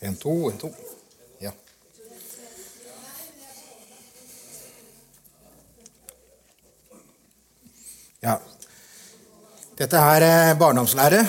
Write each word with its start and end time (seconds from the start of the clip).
En, 0.00 0.16
to, 0.16 0.50
en, 0.50 0.58
to. 0.58 0.70
Ja. 1.38 1.52
Ja. 8.20 8.40
Dette 9.76 9.96
er 9.96 10.24
eh, 10.24 10.58
barndomslære. 10.58 11.20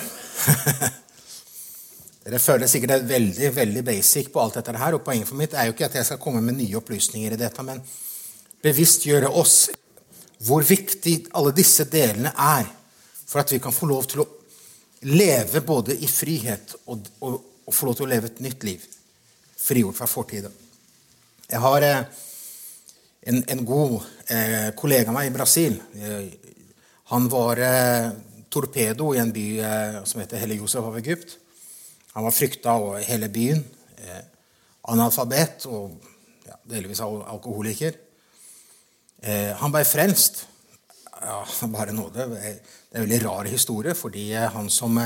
Dere 2.24 2.40
føler 2.40 2.68
sikkert 2.72 2.94
det 2.94 3.00
er 3.02 3.10
veldig 3.10 3.52
veldig 3.56 3.84
basic 3.92 4.32
på 4.32 4.40
alt 4.40 4.56
dette 4.62 4.78
her. 4.80 4.96
og 4.96 5.04
Poenget 5.04 5.28
for 5.28 5.42
mitt 5.42 5.52
er 5.52 5.68
jo 5.68 5.76
ikke 5.76 5.90
at 5.90 6.00
jeg 6.00 6.08
skal 6.08 6.24
komme 6.24 6.40
med 6.46 6.56
nye 6.62 6.80
opplysninger 6.80 7.32
i 7.36 7.42
dette, 7.44 7.62
men 7.68 7.84
bevisstgjøre 8.64 9.36
oss 9.36 9.68
hvor 10.48 10.64
viktig 10.64 11.18
alle 11.38 11.52
disse 11.58 11.84
delene 11.92 12.32
er 12.32 12.72
for 13.28 13.44
at 13.44 13.52
vi 13.52 13.60
kan 13.60 13.76
få 13.76 13.92
lov 13.92 14.08
til 14.08 14.24
å 14.24 14.32
leve 15.12 15.60
både 15.66 16.00
i 16.00 16.08
frihet 16.08 16.78
og, 16.86 17.04
og, 17.20 17.51
og 17.72 17.78
få 17.78 17.88
lov 17.88 17.96
til 17.98 18.10
å 18.10 18.12
leve 18.12 18.28
et 18.28 18.44
nytt 18.44 18.66
liv. 18.68 18.84
Frigjort 19.62 19.96
fra 19.96 20.10
fortiden. 20.10 20.52
Jeg 21.48 21.60
har 21.64 21.86
eh, 21.88 22.02
en, 23.32 23.40
en, 23.54 23.64
god 23.68 23.96
eh, 24.34 24.72
kollega 24.76 25.12
av 25.12 25.16
meg 25.16 25.30
i 25.30 25.34
Brasil. 25.36 25.78
Eh, 25.96 26.28
han 27.14 27.30
var 27.32 27.62
eh, 27.64 28.10
torpedo 28.52 29.14
i 29.16 29.22
en 29.24 29.32
by 29.36 29.46
eh, 29.64 29.98
som 30.08 30.24
heter 30.24 30.42
Helle 30.42 30.60
Josef 30.60 30.84
av 30.88 30.98
Egypt. 31.00 31.38
Han 32.12 32.28
var 32.28 32.36
frykta 32.36 32.76
over 32.76 33.08
hele 33.08 33.32
byen. 33.32 33.64
Eh, 34.04 34.22
analfabet 34.92 35.68
og 35.72 35.96
ja, 36.48 36.58
delvis 36.68 37.04
alkoholiker. 37.04 38.00
han 39.62 39.70
ble 39.70 39.84
frelst 39.86 40.40
ja, 41.22 41.44
bare 41.76 41.94
nåde. 41.94 42.26
Det 42.32 42.40
er 42.42 42.56
en 42.98 43.04
veldig 43.06 43.20
rar 43.28 43.46
historie, 43.46 43.94
fordi 43.94 44.32
han 44.34 44.70
som, 44.74 44.98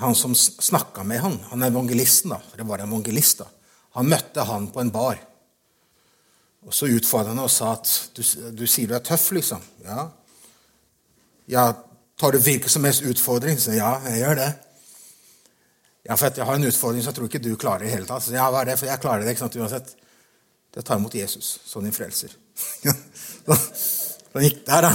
han 0.00 0.14
som 0.18 0.34
snakka 0.34 1.04
med 1.06 1.20
han, 1.20 1.38
han 1.50 1.62
evangelisten, 1.62 2.34
da, 2.34 2.40
det 2.56 2.66
var 2.66 2.82
evangelist, 2.82 3.44
da, 3.44 3.46
han 3.94 4.10
møtte 4.10 4.42
han 4.48 4.66
på 4.74 4.82
en 4.82 4.90
bar. 4.94 5.20
Og 6.66 6.74
Så 6.74 6.88
utfordra 6.90 7.34
han 7.34 7.42
og 7.44 7.50
sa 7.52 7.74
at 7.76 7.90
du, 8.16 8.22
du, 8.56 8.64
sier 8.66 8.88
du 8.90 8.96
er 8.96 9.04
tøff, 9.04 9.28
liksom. 9.36 9.62
Ja. 9.84 10.08
ja 11.46 11.64
tar 12.18 12.32
du 12.32 12.40
hvilken 12.40 12.72
som 12.72 12.86
helst 12.88 13.04
utfordring? 13.04 13.60
Så 13.60 13.76
ja, 13.76 13.98
jeg 14.08 14.24
gjør 14.24 14.40
det. 14.40 14.50
Ja, 16.08 16.16
for 16.16 16.26
jeg 16.28 16.48
har 16.48 16.58
en 16.58 16.68
utfordring 16.68 17.04
som 17.04 17.12
jeg 17.12 17.18
tror 17.18 17.28
ikke 17.30 17.44
du 17.44 17.52
klarer 17.60 17.86
i 17.86 17.92
hele 17.92 18.08
tatt. 18.08 18.24
Så 18.24 18.34
ja, 18.34 18.48
hva 18.50 18.64
er 18.64 18.72
det? 18.72 18.78
For 18.80 18.88
jeg 18.88 19.02
klarer 19.04 19.24
det 19.24 19.36
ikke 19.36 19.44
sant, 19.44 19.60
uansett. 19.60 19.94
Det 20.74 20.82
tar 20.82 20.98
imot 20.98 21.14
Jesus 21.14 21.58
som 21.68 21.84
din 21.84 21.94
frelser. 21.94 22.34
Så 23.44 24.40
han 24.40 24.48
gikk 24.48 24.64
der, 24.66 24.88
da. 24.88 24.94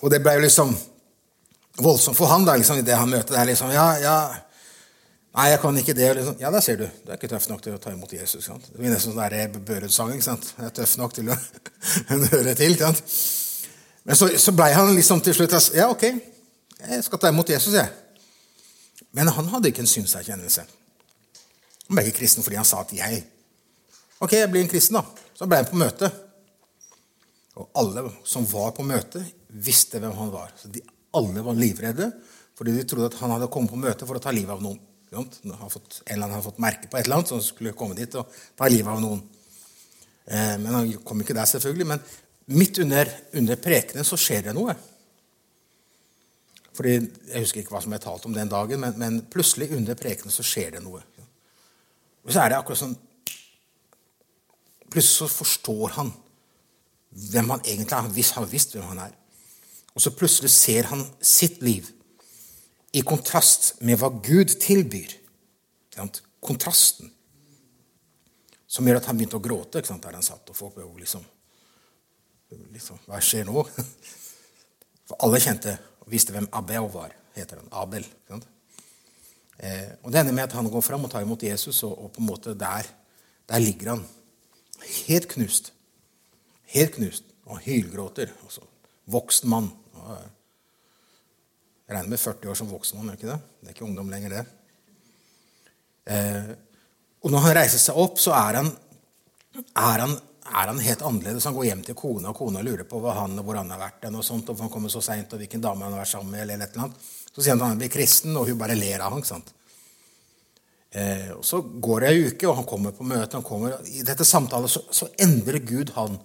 Og 0.00 0.10
det 0.10 0.18
ble 0.24 0.34
jo 0.38 0.42
liksom 0.48 0.72
voldsomt 1.84 2.16
for 2.18 2.30
han 2.30 2.46
da, 2.46 2.56
liksom, 2.60 2.78
i 2.80 2.86
det 2.86 2.96
han 2.96 3.10
møter 3.10 3.36
der. 3.36 3.50
liksom, 3.52 3.72
ja, 3.74 3.88
ja, 4.02 4.20
Nei, 5.30 5.44
jeg 5.52 5.60
kan 5.62 5.76
ikke 5.78 5.94
det. 5.94 6.08
Liksom. 6.18 6.38
Ja, 6.42 6.50
der 6.50 6.62
ser 6.64 6.78
du. 6.80 6.88
Du 7.04 7.10
er 7.12 7.18
ikke 7.18 7.28
tøff 7.30 7.44
nok 7.46 7.60
til 7.62 7.76
å 7.76 7.78
ta 7.78 7.92
imot 7.94 8.10
Jesus. 8.12 8.42
Sant? 8.48 8.64
Det 8.66 8.80
blir 8.80 8.90
nesten 8.90 9.12
sånn 9.14 9.20
der 9.30 9.60
Børud-sang. 9.62 10.10
Jeg 10.16 10.66
er 10.66 10.72
tøff 10.74 10.96
nok 10.98 11.14
til 11.14 11.30
å 11.30 11.36
høre 12.32 12.54
til. 12.58 12.74
sant? 12.80 13.02
Men 14.02 14.18
så, 14.18 14.26
så 14.42 14.54
blei 14.56 14.72
han 14.74 14.90
liksom 14.96 15.22
til 15.22 15.36
slutt 15.36 15.54
Ja, 15.76 15.86
ok, 15.92 16.02
jeg 16.80 17.04
skal 17.06 17.20
ta 17.22 17.30
imot 17.30 17.52
Jesus, 17.52 17.76
jeg. 17.76 17.86
Men 19.14 19.30
han 19.30 19.50
hadde 19.52 19.70
ikke 19.70 19.84
en 19.84 19.90
synserkjennelse. 19.90 20.64
Han 21.86 21.98
ble 21.98 22.06
ikke 22.08 22.20
kristen 22.22 22.46
fordi 22.46 22.58
han 22.58 22.66
sa 22.66 22.80
at 22.82 22.92
'jeg'. 22.94 23.22
Ok, 24.20 24.32
jeg 24.32 24.50
blir 24.50 24.62
en 24.62 24.68
kristen, 24.68 24.98
da. 24.98 25.04
Så 25.34 25.46
ble 25.46 25.56
han 25.62 25.70
på 25.70 25.78
møte. 25.78 26.10
Og 27.56 27.70
alle 27.74 28.10
som 28.24 28.46
var 28.46 28.72
på 28.76 28.82
møtet, 28.86 29.24
visste 29.48 29.98
hvem 29.98 30.12
han 30.16 30.30
var. 30.32 30.52
Så 30.56 30.68
de, 30.68 30.82
alle 31.16 31.42
var 31.44 31.58
livredde 31.58 32.10
fordi 32.60 32.74
de 32.76 32.84
trodde 32.84 33.08
at 33.08 33.20
han 33.22 33.32
hadde 33.32 33.48
kommet 33.52 33.72
på 33.72 33.80
møte 33.80 34.04
for 34.04 34.18
å 34.18 34.22
ta 34.22 34.32
livet 34.36 34.52
av 34.52 34.60
noen. 34.60 34.76
Han 35.14 35.26
en 35.26 35.32
eller 35.40 36.24
annen 36.26 36.34
hadde 36.36 36.44
fått 36.44 36.60
merke 36.62 36.90
på 36.90 36.98
et 36.98 37.06
eller 37.06 37.16
annet 37.16 37.30
som 37.32 37.40
skulle 37.42 37.72
komme 37.74 37.96
dit 37.98 38.14
og 38.20 38.28
ta 38.58 38.68
livet 38.68 38.92
av 38.92 39.00
noen. 39.00 39.22
Eh, 40.28 40.56
men 40.60 40.74
han 40.74 40.90
kom 41.06 41.22
ikke 41.24 41.34
der, 41.34 41.48
selvfølgelig. 41.48 41.86
Men 41.88 42.02
midt 42.52 42.78
under, 42.84 43.10
under 43.40 43.58
prekenen 43.64 44.06
så 44.06 44.18
skjer 44.20 44.44
det 44.46 44.54
noe. 44.54 44.76
Fordi, 46.76 46.94
Jeg 47.32 47.46
husker 47.46 47.62
ikke 47.62 47.74
hva 47.74 47.82
som 47.82 47.96
er 47.96 48.02
talt 48.04 48.28
om 48.28 48.36
den 48.36 48.52
dagen, 48.52 48.80
men, 48.84 48.94
men 49.00 49.18
plutselig 49.32 49.72
under 49.76 49.98
prekenen 49.98 50.34
så 50.34 50.44
skjer 50.46 50.76
det 50.76 50.84
noe. 50.84 51.02
Og 52.22 52.30
så 52.30 52.44
er 52.44 52.52
det 52.52 52.60
akkurat 52.60 52.84
sånn 52.84 52.98
Plutselig 54.90 55.20
så 55.20 55.26
forstår 55.30 55.92
han 55.94 56.08
hvem 57.30 57.52
han 57.52 57.60
egentlig 57.62 57.92
er. 57.92 58.00
Han 58.00 58.08
har 58.10 58.48
visst 58.50 58.72
hvem 58.74 58.88
han 58.88 59.02
er. 59.04 59.12
Og 59.94 60.04
så 60.04 60.12
plutselig 60.14 60.52
ser 60.54 60.90
han 60.90 61.02
sitt 61.22 61.60
liv 61.64 61.88
i 62.96 63.02
kontrast 63.06 63.76
med 63.86 63.98
hva 64.00 64.10
Gud 64.22 64.54
tilbyr. 64.62 65.16
Kontrasten. 66.40 67.10
Som 68.70 68.86
gjør 68.86 69.00
at 69.00 69.08
han 69.10 69.18
begynte 69.18 69.38
å 69.38 69.44
gråte 69.44 69.82
der 69.82 70.16
han 70.16 70.24
satt. 70.24 70.48
Og 70.50 70.56
folk 70.56 70.76
ble 70.78 70.86
liksom, 71.02 71.24
liksom 72.74 73.00
Hva 73.06 73.20
skjer 73.22 73.50
nå? 73.50 73.64
For 75.10 75.18
alle 75.26 75.42
kjente 75.42 75.74
og 76.00 76.10
visste 76.12 76.34
hvem 76.34 76.48
Abel 76.54 76.86
var. 76.92 77.14
heter 77.34 77.60
han. 77.60 77.68
Abel. 77.72 78.06
Eh, 79.58 79.90
og 80.02 80.12
Det 80.12 80.20
ender 80.20 80.34
med 80.34 80.44
at 80.48 80.56
han 80.56 80.70
går 80.70 80.82
fram 80.86 81.04
og 81.04 81.10
tar 81.12 81.26
imot 81.26 81.42
Jesus, 81.42 81.82
og, 81.82 81.98
og 81.98 82.12
på 82.14 82.22
en 82.22 82.30
måte 82.30 82.54
der, 82.54 82.86
der 83.50 83.58
ligger 83.58 83.94
han 83.94 84.06
helt 85.06 85.28
knust. 85.28 85.72
Helt 86.70 86.94
knust. 86.94 87.24
Og 87.50 87.58
hylgråter. 87.58 88.30
Altså, 88.44 88.64
voksen 89.10 89.50
mann. 89.50 89.70
Jeg 91.90 91.96
regner 91.96 92.10
med 92.12 92.20
40 92.22 92.50
år 92.52 92.58
som 92.58 92.70
voksen 92.70 92.98
mann. 93.00 93.16
Det 93.18 93.26
Det 93.26 93.68
er 93.68 93.74
ikke 93.74 93.84
ungdom 93.84 94.10
lenger, 94.10 94.30
det. 94.30 94.44
Eh, 96.10 96.50
og 97.20 97.30
når 97.30 97.46
han 97.46 97.56
reiser 97.58 97.82
seg 97.82 97.98
opp, 97.98 98.18
så 98.22 98.32
er 98.32 98.60
han, 98.60 98.70
er 99.76 100.04
han, 100.04 100.14
er 100.46 100.70
han 100.70 100.82
helt 100.82 101.02
annerledes. 101.02 101.44
Han 101.44 101.56
går 101.56 101.68
hjem 101.68 101.82
til 101.88 101.98
kona, 101.98 102.30
og 102.30 102.38
kona 102.38 102.62
lurer 102.64 102.86
på 102.88 103.00
hva 103.02 103.16
han, 103.20 103.36
hvor 103.44 103.58
han 103.58 103.70
har 103.74 103.82
vært. 103.82 104.06
og 104.08 104.24
sånt, 104.24 104.48
og 104.48 104.62
han 104.62 104.72
kommer 104.72 104.92
så 104.92 105.02
sent, 105.04 105.32
og 105.34 105.42
hvilken 105.42 105.60
dame 105.60 105.84
han 105.84 105.92
har 105.96 106.04
vært 106.04 106.14
sammen 106.14 106.30
med. 106.30 106.42
eller 106.42 106.54
eller 106.54 106.84
annet. 106.86 107.10
Så 107.30 107.42
sier 107.42 107.54
han 107.54 107.62
at 107.62 107.74
han 107.74 107.82
blir 107.82 107.92
kristen, 107.92 108.36
og 108.36 108.48
hun 108.48 108.58
bare 108.58 108.78
ler 108.78 109.00
av 109.00 109.12
ham. 109.12 109.44
Eh, 110.90 111.30
og 111.36 111.44
Så 111.44 111.62
går 111.62 112.00
det 112.00 112.08
ei 112.08 112.26
uke, 112.30 112.48
og 112.48 112.56
han 112.56 112.64
kommer 112.66 112.90
på 112.92 113.04
møte. 113.04 113.36
han 113.36 113.42
kommer, 113.42 113.78
I 113.86 114.02
dette 114.02 114.24
samtalet 114.24 114.70
så, 114.70 114.82
så 114.90 115.08
endrer 115.18 115.58
Gud 115.58 115.90
han 115.94 116.18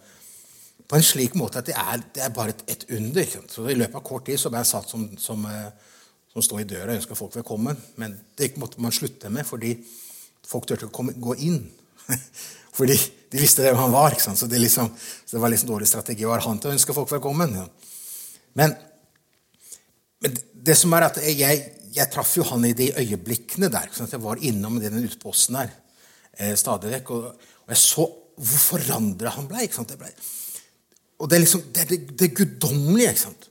på 0.86 0.98
en 0.98 1.06
slik 1.06 1.36
måte 1.38 1.62
at 1.62 1.70
det 1.70 1.76
er, 1.78 2.02
det 2.14 2.24
er 2.26 2.34
bare 2.34 2.54
et, 2.70 2.86
under. 2.94 3.38
Så 3.50 3.66
I 3.70 3.78
løpet 3.78 3.98
av 3.98 4.06
kort 4.06 4.28
tid 4.28 4.40
så 4.40 4.52
ble 4.54 4.62
jeg 4.62 4.70
satt 4.70 4.92
som, 4.92 5.06
som, 5.22 5.46
eh, 5.50 5.94
som 6.34 6.46
står 6.46 6.62
i 6.62 6.68
døra 6.70 6.92
og 6.92 7.00
ønsker 7.00 7.18
folk 7.18 7.38
velkommen. 7.40 7.80
Men 8.02 8.18
det 8.38 8.54
måtte 8.62 8.82
man 8.84 8.94
slutte 8.94 9.32
med, 9.34 9.48
fordi 9.48 9.74
folk 10.46 10.68
turte 10.70 10.90
ikke 10.90 11.06
å 11.06 11.16
gå 11.30 11.38
inn. 11.48 11.64
fordi 12.78 12.98
de 13.32 13.42
visste 13.42 13.66
hvem 13.66 13.80
han 13.82 13.96
var. 13.96 14.18
Så 14.22 14.50
det, 14.52 14.62
liksom, 14.62 14.92
så, 14.94 15.32
det, 15.34 15.42
var 15.42 15.54
liksom 15.54 15.72
dårlig 15.72 15.90
strategi 15.90 16.28
å 16.28 16.36
ha 16.36 16.42
han 16.46 16.62
til 16.62 16.72
å 16.72 16.76
ønske 16.76 16.96
folk 16.98 17.10
velkommen. 17.16 17.58
Men, 18.60 18.78
men, 20.22 20.38
det 20.66 20.78
som 20.78 20.94
er 20.98 21.08
at 21.10 21.18
jeg, 21.26 21.66
jeg 21.96 22.12
traff 22.14 22.38
jo 22.38 22.46
han 22.52 22.66
i 22.68 22.76
de 22.78 22.92
øyeblikkene 23.02 23.72
der. 23.74 23.90
Jeg 23.98 24.22
var 24.22 24.42
innom 24.42 24.78
den 24.84 25.02
utposten 25.02 25.58
der 25.58 25.74
eh, 26.38 26.54
stadig 26.60 26.94
vekk. 27.00 27.14
Og, 27.18 27.28
og, 27.66 27.74
jeg 27.74 27.82
så 27.82 28.06
hvor 28.36 28.60
forandra 28.60 29.32
han 29.38 29.48
ble. 29.50 29.66
Ble 29.96 30.14
og 31.20 31.30
det 31.30 31.38
er 31.38 31.44
liksom 31.46 31.64
det, 31.76 31.86
det, 31.90 32.00
det 32.20 32.34
guddommelige. 32.36 33.14
ikke 33.14 33.24
sant? 33.28 33.48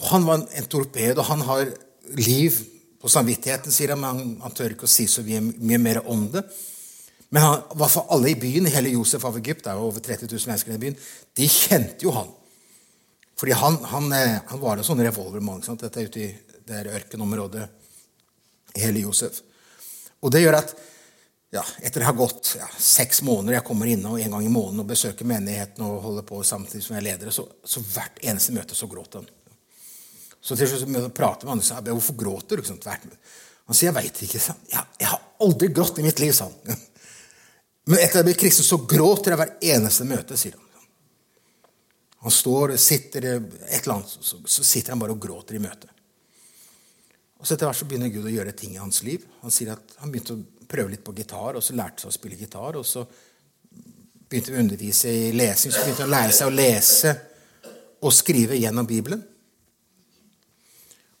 Og 0.00 0.04
Han 0.10 0.26
var 0.26 0.44
en 0.44 0.68
torped, 0.68 1.18
og 1.18 1.24
han 1.24 1.40
har 1.48 1.72
liv 2.18 2.58
på 3.02 3.10
samvittigheten, 3.10 3.72
sier 3.74 3.94
han, 3.94 4.00
men 4.02 4.10
han, 4.10 4.36
han 4.44 4.54
tør 4.56 4.74
ikke 4.74 4.86
å 4.86 4.90
si 4.90 5.08
så 5.10 5.24
mye, 5.26 5.40
mye 5.42 5.80
mer 5.82 6.02
om 6.10 6.26
det. 6.32 6.44
Men 7.32 7.46
han, 7.46 7.64
hva 7.78 7.88
for 7.90 8.12
alle 8.12 8.30
i 8.34 8.38
byen, 8.38 8.68
hele 8.70 8.92
Josef 8.92 9.24
av 9.24 9.38
Egypt, 9.40 9.64
det 9.64 9.72
er 9.72 9.80
over 9.80 10.04
30 10.04 10.28
000 10.28 10.50
mennesker 10.50 10.74
i 10.74 10.80
byen, 10.82 10.98
de 11.38 11.48
kjente 11.48 12.04
jo 12.04 12.12
han. 12.14 12.28
Fordi 13.40 13.56
han, 13.58 13.78
han, 13.90 14.12
eh, 14.14 14.36
han 14.46 14.60
var 14.62 14.78
en 14.78 14.86
sånn 14.86 15.02
revolvermann. 15.02 15.64
Dette 15.80 15.98
er 15.98 16.10
ute 16.10 16.20
i 16.22 16.28
det 16.68 16.82
ørkenområdet 16.92 17.64
hele 18.78 19.02
Josef. 19.02 19.40
Og 20.22 20.30
det 20.30 20.44
gjør 20.44 20.60
at 20.60 20.76
ja, 21.52 21.62
etter 21.84 22.00
det 22.00 22.06
har 22.06 22.16
gått 22.16 22.54
ja, 22.58 22.66
seks 22.80 23.20
måneder, 23.22 23.58
jeg 23.58 23.64
kommer 23.66 23.90
inne 23.92 24.08
en 24.16 24.34
gang 24.34 24.44
i 24.46 24.52
måneden 24.52 24.80
og 24.80 24.88
besøker 24.88 25.28
menigheten 25.28 25.84
og 25.84 25.98
holder 26.00 26.24
på 26.24 26.38
samtidig 26.48 26.80
som 26.86 26.96
jeg 26.96 27.04
leder, 27.04 27.28
så, 27.34 27.44
så 27.64 27.82
hvert 27.92 28.22
eneste 28.24 28.54
møte 28.56 28.76
så 28.78 28.88
gråter 28.88 29.20
han. 29.20 29.28
Så 30.42 30.56
til 30.56 30.70
slutt 30.70 31.12
prater 31.14 31.44
med 31.44 31.52
han 31.52 31.60
og 31.60 31.66
sier 31.66 31.92
hvorfor 31.92 32.16
gråter 32.18 32.62
du? 32.62 32.72
Han 32.72 33.76
sier 33.76 33.90
jeg 33.90 33.98
veit 33.98 34.22
ikke. 34.24 34.40
Jeg, 34.40 34.86
jeg, 34.98 35.10
har 35.10 35.20
aldri 35.44 35.68
grått 35.76 36.00
i 36.00 36.06
mitt 36.06 36.22
liv, 36.24 36.32
sa 36.34 36.48
han. 36.48 36.80
Men 37.90 37.98
etter 38.00 38.16
at 38.16 38.22
jeg 38.22 38.30
ble 38.30 38.36
kristen, 38.40 38.66
så 38.66 38.80
gråter 38.88 39.34
jeg 39.34 39.42
hvert 39.42 39.68
eneste 39.74 40.08
møte, 40.08 40.40
sier 40.40 40.56
han. 40.56 40.88
Han 42.24 42.32
står, 42.32 42.78
sitter 42.80 43.28
et 43.28 43.82
eller 43.82 43.98
annet, 43.98 44.16
så, 44.24 44.40
så 44.40 44.64
sitter 44.64 44.94
han 44.94 45.04
bare 45.04 45.12
og 45.12 45.20
gråter 45.20 45.60
i 45.60 45.62
møtet. 45.62 45.92
Og 47.42 47.44
så 47.44 47.56
Etter 47.58 47.68
hvert 47.68 47.82
så 47.82 47.86
begynner 47.90 48.12
Gud 48.14 48.24
å 48.30 48.32
gjøre 48.32 48.56
ting 48.56 48.76
i 48.76 48.80
hans 48.80 49.02
liv. 49.04 49.24
Han 49.42 49.52
sier 49.52 49.74
at 49.74 49.96
han 49.98 50.12
begynte 50.14 50.38
å 50.38 50.44
prøve 50.72 50.94
litt 50.94 51.04
på 51.04 51.14
gitar, 51.16 51.58
og 51.58 51.64
så 51.64 51.76
lærte 51.76 52.04
seg 52.04 52.12
å 52.12 52.16
spille 52.16 52.38
gitar. 52.40 52.78
Og 52.80 52.86
så 52.88 53.04
begynte 54.32 54.54
vi 54.54 54.58
å 54.58 54.64
undervise 54.64 55.12
i 55.12 55.28
lesing, 55.36 55.74
så 55.74 55.84
begynte 55.84 56.06
hun 56.06 56.10
å 56.10 56.16
lære 56.16 56.36
seg 56.36 56.48
å 56.48 56.56
lese 56.56 57.12
og 58.02 58.14
skrive 58.16 58.58
gjennom 58.58 58.88
Bibelen. 58.88 59.22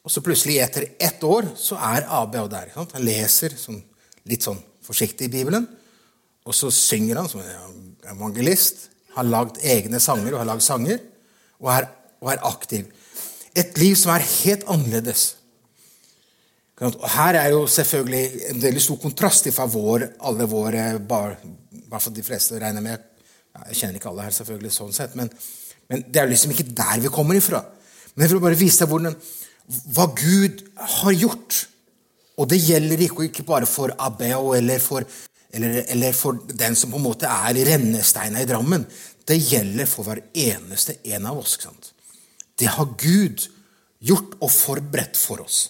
Og 0.02 0.10
så 0.10 0.22
plutselig, 0.24 0.58
etter 0.58 0.88
ett 0.98 1.22
år, 1.22 1.46
så 1.54 1.76
er 1.78 2.08
ABH 2.10 2.46
der. 2.50 2.72
Han 2.74 3.04
leser, 3.06 3.54
sånn, 3.58 3.78
litt 4.26 4.42
sånn 4.42 4.58
forsiktig 4.82 5.28
i 5.28 5.34
Bibelen. 5.36 5.68
Og 6.42 6.56
så 6.58 6.72
synger 6.74 7.20
han 7.20 7.30
som 7.30 7.42
en 7.44 7.84
evangelist. 8.10 8.88
Har 9.14 9.28
lagd 9.28 9.60
egne 9.62 10.00
sanger 10.02 10.32
og 10.32 10.40
har 10.40 10.48
lagd 10.48 10.64
sanger. 10.64 10.98
Og 11.62 11.70
er, 11.70 11.86
og 12.18 12.32
er 12.32 12.42
aktiv. 12.48 12.88
Et 13.54 13.78
liv 13.78 13.94
som 14.00 14.14
er 14.14 14.26
helt 14.26 14.66
annerledes. 14.72 15.36
Her 16.80 17.36
er 17.36 17.50
jo 17.52 17.66
selvfølgelig 17.68 18.46
en 18.50 18.62
veldig 18.62 18.82
stor 18.82 18.98
kontrast 19.02 19.48
fra 19.52 19.66
vår, 19.68 20.06
alle 20.24 20.46
våre 20.48 20.86
bare, 20.98 21.36
hvert 21.88 22.02
for 22.02 22.14
de 22.16 22.24
fleste 22.24 22.60
regner 22.60 22.84
med 22.84 23.08
Jeg 23.52 23.76
kjenner 23.76 23.98
ikke 23.98 24.08
alle 24.08 24.24
her, 24.24 24.32
selvfølgelig, 24.32 24.72
sånn 24.72 24.94
sett, 24.96 25.12
men, 25.18 25.28
men 25.92 26.04
det 26.08 26.22
er 26.22 26.30
liksom 26.30 26.54
ikke 26.54 26.70
der 26.72 27.02
vi 27.04 27.10
kommer 27.12 27.36
ifra. 27.36 27.60
Men 28.14 28.24
jeg 28.24 28.32
vil 28.32 28.40
bare 28.40 28.56
vise 28.56 28.80
deg 28.80 28.88
hvordan, 28.88 29.18
hva 29.92 30.06
Gud 30.16 30.62
har 30.96 31.12
gjort. 31.12 31.58
Og 32.40 32.48
det 32.48 32.62
gjelder 32.64 33.04
ikke, 33.04 33.26
ikke 33.28 33.44
bare 33.44 33.68
for 33.68 33.92
Abeo 34.00 34.54
eller 34.56 34.80
for, 34.80 35.04
eller, 35.52 35.82
eller 35.92 36.16
for, 36.16 36.40
den 36.48 36.78
som 36.80 36.94
på 36.94 36.96
en 36.96 37.04
måte 37.04 37.28
er 37.28 37.60
rennesteina 37.68 38.40
i 38.40 38.48
Drammen. 38.48 38.88
Det 39.28 39.36
gjelder 39.36 39.90
for 39.90 40.08
hver 40.08 40.24
eneste 40.32 40.96
en 41.12 41.28
av 41.28 41.44
oss. 41.44 41.58
Det 42.56 42.72
har 42.72 42.96
Gud 42.96 43.44
gjort 44.00 44.32
og 44.40 44.48
forberedt 44.48 45.20
for 45.20 45.44
oss 45.44 45.66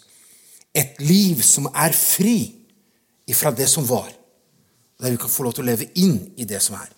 et 0.73 1.01
liv 1.05 1.43
som 1.45 1.69
er 1.69 1.95
fri 1.97 2.37
ifra 3.29 3.53
det 3.55 3.69
som 3.71 3.87
var. 3.89 4.11
Der 5.03 5.13
vi 5.13 5.21
kan 5.21 5.33
få 5.33 5.45
lov 5.47 5.57
til 5.57 5.65
å 5.65 5.71
leve 5.71 5.91
inn 6.01 6.19
i 6.41 6.47
det 6.49 6.61
som 6.65 6.79
er. 6.79 6.89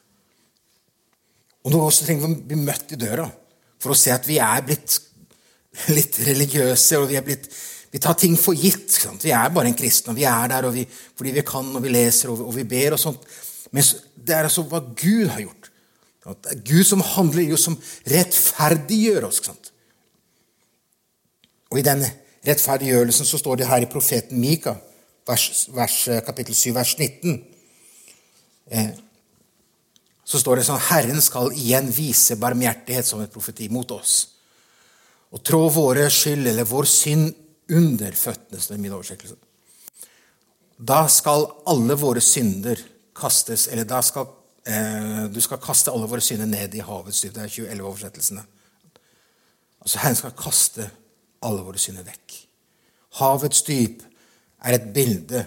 Og 1.64 1.72
Noen 1.72 1.86
ganger 1.86 2.06
trenger 2.06 2.26
vi 2.26 2.36
å 2.36 2.48
bli 2.50 2.60
møtt 2.60 2.92
i 2.92 3.00
døra 3.00 3.26
for 3.80 3.94
å 3.94 3.98
se 3.98 4.12
at 4.12 4.26
vi 4.28 4.36
er 4.42 4.64
blitt 4.66 4.98
litt 5.96 6.20
religiøse. 6.26 7.00
og 7.00 7.08
Vi, 7.10 7.20
blitt, 7.24 7.48
vi 7.90 8.00
tar 8.02 8.16
ting 8.20 8.36
for 8.40 8.56
gitt. 8.56 8.90
Sant? 8.92 9.24
Vi 9.24 9.32
er 9.34 9.52
bare 9.52 9.70
en 9.72 9.78
kristen, 9.78 10.12
og 10.12 10.20
vi 10.20 10.26
er 10.28 10.50
der 10.52 10.68
vi, 10.74 10.84
fordi 10.86 11.34
vi 11.38 11.46
kan 11.46 11.72
og 11.72 11.84
vi 11.84 11.92
leser 11.92 12.32
og 12.32 12.40
vi, 12.40 12.48
og 12.50 12.58
vi 12.58 12.66
ber. 12.68 12.96
og 12.96 13.00
sånt. 13.00 13.24
Men 13.74 13.86
det 14.14 14.36
er 14.36 14.48
altså 14.48 14.66
hva 14.68 14.82
Gud 14.92 15.32
har 15.32 15.46
gjort. 15.46 15.70
Det 16.24 16.52
er 16.52 16.60
Gud 16.64 16.84
som 16.88 17.04
handler 17.04 17.42
i 17.42 17.52
oss, 17.52 17.66
som 17.66 17.80
rettferdiggjør 18.08 19.26
oss. 19.28 19.42
Og 21.72 21.80
i 21.80 21.84
denne 21.84 22.12
rettferdiggjørelsen, 22.46 23.26
så 23.26 23.40
står 23.40 23.60
det 23.60 23.68
her 23.68 23.84
i 23.84 23.90
profeten 23.90 24.40
Mika, 24.40 24.76
vers, 25.28 25.68
vers, 25.72 26.08
eh, 26.08 26.22
kapittel 26.24 26.54
7, 26.54 26.74
vers 26.74 26.98
19. 26.98 27.44
Eh, 28.70 28.90
så 30.24 30.40
står 30.40 30.56
det 30.56 30.66
sånn 30.68 30.82
Herren 30.88 31.20
skal 31.22 31.52
igjen 31.52 31.90
vise 31.92 32.36
barmhjertighet 32.40 33.06
som 33.06 33.20
et 33.20 33.32
profeti 33.32 33.68
mot 33.68 33.90
oss. 33.90 34.28
Og 35.34 35.42
trå 35.44 35.66
våre 35.72 36.08
skyld, 36.12 36.46
eller 36.46 36.68
vår 36.68 36.88
synd, 36.88 37.34
under 37.72 38.12
føttene. 38.12 38.60
Det 38.60 38.74
er 38.74 38.80
min 38.80 38.92
oversettelse. 38.92 39.36
Da 40.76 41.06
skal 41.08 41.46
alle 41.70 41.96
våre 41.96 42.20
synder 42.20 42.80
kastes 43.14 43.68
Eller 43.70 43.86
da 43.86 44.00
skal 44.02 44.26
eh, 44.66 45.26
du 45.30 45.38
skal 45.40 45.60
kaste 45.62 45.92
alle 45.94 46.08
våre 46.10 46.20
synder 46.20 46.48
ned 46.50 46.74
i 46.74 46.82
havets 46.82 47.20
dyp. 47.22 47.32
Det 47.36 47.44
er 47.44 47.52
2011-oversettelsene. 47.54 48.42
Altså 49.80 50.00
Herren 50.02 50.18
skal 50.18 50.34
kaste 50.36 50.90
alle 51.44 51.64
våre 51.64 51.80
synder 51.80 52.06
vekk. 52.06 52.36
Havets 53.20 53.62
dyp 53.66 54.02
er 54.64 54.76
et 54.76 54.88
bilde 54.94 55.44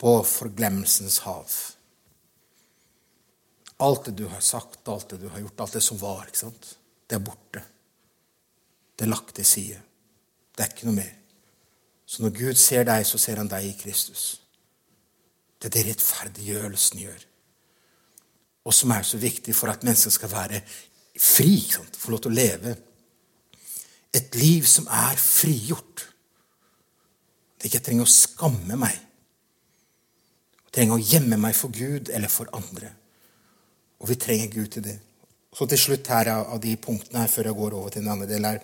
på 0.00 0.12
forglemmelsens 0.28 1.18
hav. 1.26 1.52
Alt 3.84 4.08
det 4.08 4.16
du 4.22 4.24
har 4.32 4.40
sagt, 4.40 4.80
alt 4.88 5.10
det 5.12 5.20
du 5.20 5.28
har 5.28 5.42
gjort, 5.42 5.60
alt 5.60 5.76
det 5.76 5.84
som 5.84 6.00
var, 6.00 6.30
det 6.30 7.18
er 7.18 7.22
borte. 7.24 7.62
Det 8.96 9.04
er 9.04 9.12
lagt 9.12 9.34
til 9.36 9.44
side. 9.44 9.80
Det 10.56 10.64
er 10.64 10.72
ikke 10.72 10.88
noe 10.88 10.96
mer. 11.02 11.12
Så 12.06 12.22
når 12.22 12.32
Gud 12.38 12.58
ser 12.60 12.86
deg, 12.88 13.04
så 13.04 13.18
ser 13.20 13.42
han 13.42 13.50
deg 13.50 13.66
i 13.66 13.76
Kristus. 13.76 14.40
Det 15.58 15.68
er 15.68 15.74
det 15.74 15.86
rettferdiggjørelsen 15.90 17.02
gjør. 17.02 17.24
Og 18.66 18.74
som 18.74 18.92
er 18.94 19.04
så 19.06 19.18
viktig 19.20 19.54
for 19.54 19.70
at 19.70 19.84
mennesker 19.86 20.14
skal 20.14 20.32
være 20.32 20.62
fri, 21.20 21.58
få 21.70 22.14
lov 22.14 22.22
til 22.24 22.32
å 22.32 22.38
leve 22.38 22.74
et 24.16 24.38
liv 24.38 24.66
som 24.68 24.86
er 24.92 25.18
frigjort. 25.20 26.06
At 27.56 27.66
jeg 27.66 27.74
ikke 27.74 27.84
trenger 27.88 28.06
å 28.06 28.12
skamme 28.12 28.78
meg. 28.80 28.94
Jeg 30.66 30.76
trenger 30.76 30.96
å 30.96 31.08
gjemme 31.12 31.40
meg 31.40 31.56
for 31.56 31.72
Gud 31.74 32.12
eller 32.12 32.32
for 32.32 32.50
andre. 32.56 32.92
Og 34.00 34.10
vi 34.10 34.18
trenger 34.20 34.52
Gud 34.52 34.72
til 34.74 34.84
det. 34.84 34.98
Så 35.56 35.64
til 35.70 35.80
slutt 35.80 36.08
her 36.12 36.28
av 36.34 36.58
de 36.60 36.74
punktene 36.76 37.22
her, 37.22 37.32
før 37.32 37.48
jeg 37.48 37.56
går 37.56 37.76
over 37.78 37.92
til 37.92 38.04
den 38.04 38.12
andre 38.12 38.28
delen, 38.28 38.48
er 38.50 38.60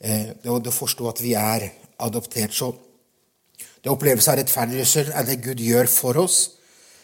eh, 0.00 0.30
det 0.40 0.52
å 0.52 0.72
forstå 0.72 1.08
at 1.10 1.20
vi 1.20 1.34
er 1.36 1.68
adoptert. 2.00 2.56
Så 2.56 2.70
det 3.84 3.92
opplevelse 3.92 4.32
av 4.32 4.40
rettferdiggjørelse 4.40 5.12
er 5.12 5.26
det 5.28 5.42
Gud 5.44 5.60
gjør 5.60 5.90
for 5.92 6.22
oss. 6.24 6.38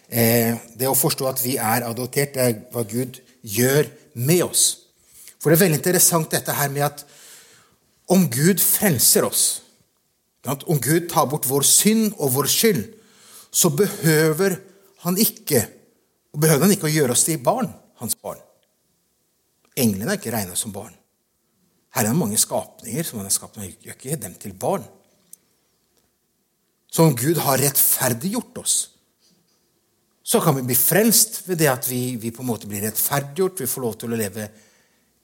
Eh, 0.09 0.57
det 0.81 0.89
å 0.89 0.97
forstå 0.97 1.29
at 1.29 1.43
vi 1.45 1.59
er 1.61 1.85
adoptert, 1.89 2.33
det 2.35 2.47
er 2.47 2.57
hva 2.73 2.87
Gud 2.89 3.21
gjør 3.43 3.91
med 4.17 4.47
oss. 4.49 4.65
For 5.41 5.51
det 5.51 5.59
er 5.59 5.65
veldig 5.67 5.81
interessant 5.83 6.33
dette 6.33 6.57
her 6.57 6.73
med 6.73 6.87
at 6.89 7.05
om 8.13 8.27
Gud 8.33 8.61
frelser 8.61 9.27
oss, 9.27 9.45
om 10.45 10.81
Gud 10.83 11.09
tar 11.11 11.29
bort 11.31 11.47
vår 11.49 11.65
synd 11.67 12.13
og 12.19 12.35
vår 12.37 12.51
skyld, 12.51 12.83
så 13.53 13.71
behøver 13.73 14.59
han 15.05 15.19
ikke 15.21 15.63
og 16.33 16.41
behøver 16.41 16.65
han 16.65 16.73
ikke 16.75 16.89
å 16.89 16.93
gjøre 16.93 17.15
oss 17.15 17.27
til 17.27 17.41
barn, 17.45 17.69
hans 18.01 18.17
barn. 18.17 18.41
Englene 19.77 20.15
er 20.15 20.21
ikke 20.21 20.33
regna 20.33 20.57
som 20.57 20.73
barn. 20.73 20.95
Her 21.93 22.07
er 22.07 22.13
det 22.13 22.17
mange 22.19 22.41
skapninger 22.41 23.05
som 23.05 23.21
han 23.21 23.29
har 23.29 23.35
skapt, 23.35 23.59
men 23.61 23.69
gjør 23.85 23.99
ikke 23.99 24.21
dem 24.21 24.37
til 24.41 24.55
barn. 24.57 24.85
Så 26.93 27.05
om 27.05 27.17
Gud 27.17 27.41
har 27.45 27.61
rettferdiggjort 27.61 28.63
oss, 28.63 28.77
så 30.25 30.41
kan 30.41 30.57
vi 30.57 30.65
bli 30.65 30.77
frelst 30.79 31.43
ved 31.49 31.61
det 31.61 31.69
at 31.69 31.89
vi, 31.89 32.17
vi 32.21 32.33
på 32.33 32.45
en 32.45 32.49
måte 32.49 32.69
blir 32.71 32.85
rettferdiggjort. 32.87 33.61
Vi 33.61 33.69
får 33.69 33.85
lov 33.85 33.97
til 34.01 34.13
å 34.15 34.21
leve 34.21 34.47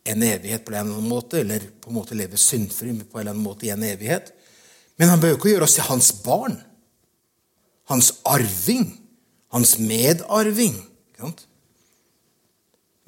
en 0.08 0.24
evighet 0.24 0.64
på 0.64 0.72
en 0.72 0.78
eller 0.78 0.96
annen 0.96 1.10
måte, 1.10 1.40
eller 1.42 1.64
på 1.80 1.90
en 1.90 1.98
måte 1.98 2.16
leve 2.18 2.40
syndfri 2.40 2.94
på 2.98 3.18
en 3.18 3.22
eller 3.22 3.34
annen 3.34 3.44
måte 3.44 3.68
i 3.68 3.72
en 3.74 3.84
evighet. 3.86 4.32
Men 4.98 5.12
han 5.12 5.22
bør 5.22 5.36
ikke 5.36 5.52
gjøre 5.52 5.68
oss 5.68 5.76
til 5.78 5.86
hans 5.88 6.10
barn. 6.24 6.56
Hans 7.90 8.12
arving. 8.28 8.90
Hans 9.54 9.76
medarving. 9.80 10.76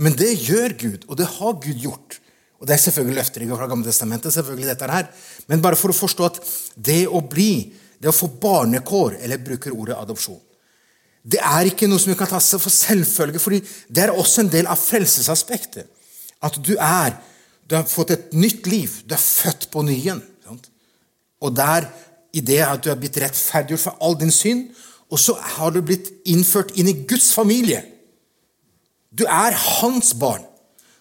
Men 0.01 0.17
det 0.17 0.33
gjør 0.47 0.75
Gud, 0.81 1.07
og 1.09 1.19
det 1.21 1.29
har 1.37 1.59
Gud 1.61 1.83
gjort. 1.83 2.21
Og 2.61 2.69
Det 2.69 2.75
er 2.75 2.83
selvfølgelig 2.85 3.17
løfter 3.17 3.47
fra 3.57 3.67
Gammeltestamentet, 3.67 4.33
selvfølgelig 4.33 4.69
dette 4.69 4.91
her. 4.93 5.07
Men 5.49 5.63
bare 5.65 5.77
for 5.77 5.93
å 5.93 5.97
forstå 5.97 6.27
at 6.29 6.41
det 6.77 7.07
å 7.09 7.21
bli, 7.25 7.73
det 8.01 8.09
å 8.09 8.17
få 8.17 8.29
barnekår, 8.41 9.17
eller 9.21 9.41
bruker 9.41 9.73
ordet 9.73 9.97
adopsjon 9.97 10.41
Det 11.23 11.41
er 11.41 11.69
ikke 11.69 11.89
noe 11.89 12.01
som 12.01 12.13
vi 12.13 12.17
kan 12.17 12.29
ta 12.29 12.41
seg 12.41 12.61
for 12.61 12.73
selvfølge, 12.73 13.41
fordi 13.41 13.61
det 13.89 14.05
er 14.05 14.13
også 14.13 14.41
en 14.41 14.53
del 14.53 14.69
av 14.69 14.81
frelsesaspektet. 14.81 15.89
At 16.43 16.57
du 16.65 16.77
er 16.77 17.19
Du 17.71 17.77
har 17.77 17.85
fått 17.87 18.11
et 18.11 18.33
nytt 18.35 18.67
liv. 18.67 18.91
Du 19.07 19.15
er 19.15 19.23
født 19.23 19.69
på 19.71 19.85
ny 19.87 19.93
igjen. 19.95 20.25
Og 21.41 21.57
der, 21.57 21.87
i 22.35 22.41
det 22.43 22.61
at 22.67 22.83
du 22.83 22.91
har 22.91 22.99
blitt 22.99 23.19
rettferdiggjort 23.23 23.85
for 23.85 24.03
all 24.03 24.17
din 24.19 24.33
synd, 24.35 24.65
og 25.11 25.19
så 25.19 25.37
har 25.39 25.71
du 25.71 25.81
blitt 25.83 26.11
innført 26.31 26.75
inn 26.79 26.91
i 26.91 26.97
Guds 27.09 27.33
familie. 27.35 27.83
Du 29.11 29.25
er 29.27 29.55
hans 29.55 30.13
barn. 30.15 30.45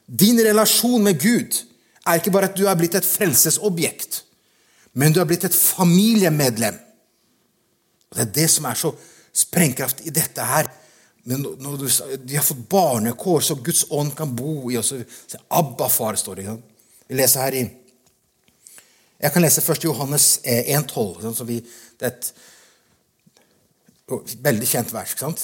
Din 0.06 0.40
relasjon 0.42 1.04
med 1.06 1.20
Gud 1.22 1.60
er 2.08 2.18
ikke 2.18 2.34
bare 2.34 2.50
at 2.50 2.58
du 2.58 2.66
er 2.66 2.78
blitt 2.78 2.98
et 2.98 3.06
frelsesobjekt, 3.06 4.24
men 4.98 5.14
du 5.14 5.20
er 5.22 5.28
blitt 5.30 5.46
et 5.46 5.56
familiemedlem. 5.56 6.80
Og 8.10 8.18
Det 8.18 8.26
er 8.26 8.34
det 8.40 8.50
som 8.50 8.66
er 8.66 8.80
så 8.80 8.94
sprengkraft 9.34 10.02
i 10.06 10.14
dette 10.14 10.42
her. 10.42 10.72
Men 11.30 11.44
når 11.62 11.76
du, 11.78 11.86
de 12.26 12.38
har 12.40 12.46
fått 12.46 12.70
barnekår, 12.72 13.42
så 13.46 13.56
Guds 13.62 13.84
ånd 13.94 14.16
kan 14.18 14.32
bo 14.36 14.72
i 14.72 14.78
oss. 14.80 14.94
Abba, 15.48 15.90
far, 15.94 16.16
står 16.18 16.36
det. 16.42 16.56
Vi 17.06 17.16
leser 17.20 17.42
her 17.46 17.54
i 17.60 17.62
Jeg 19.20 19.34
kan 19.36 19.44
lese 19.44 19.62
først 19.62 19.84
Johannes 19.84 20.40
1,12. 20.48 21.28
Eh, 21.28 21.34
det 22.00 22.06
er 22.08 22.14
et 22.16 22.28
veldig 24.42 24.68
kjent 24.72 24.94
vers. 24.96 25.12
ikke 25.14 25.26
sant? 25.28 25.42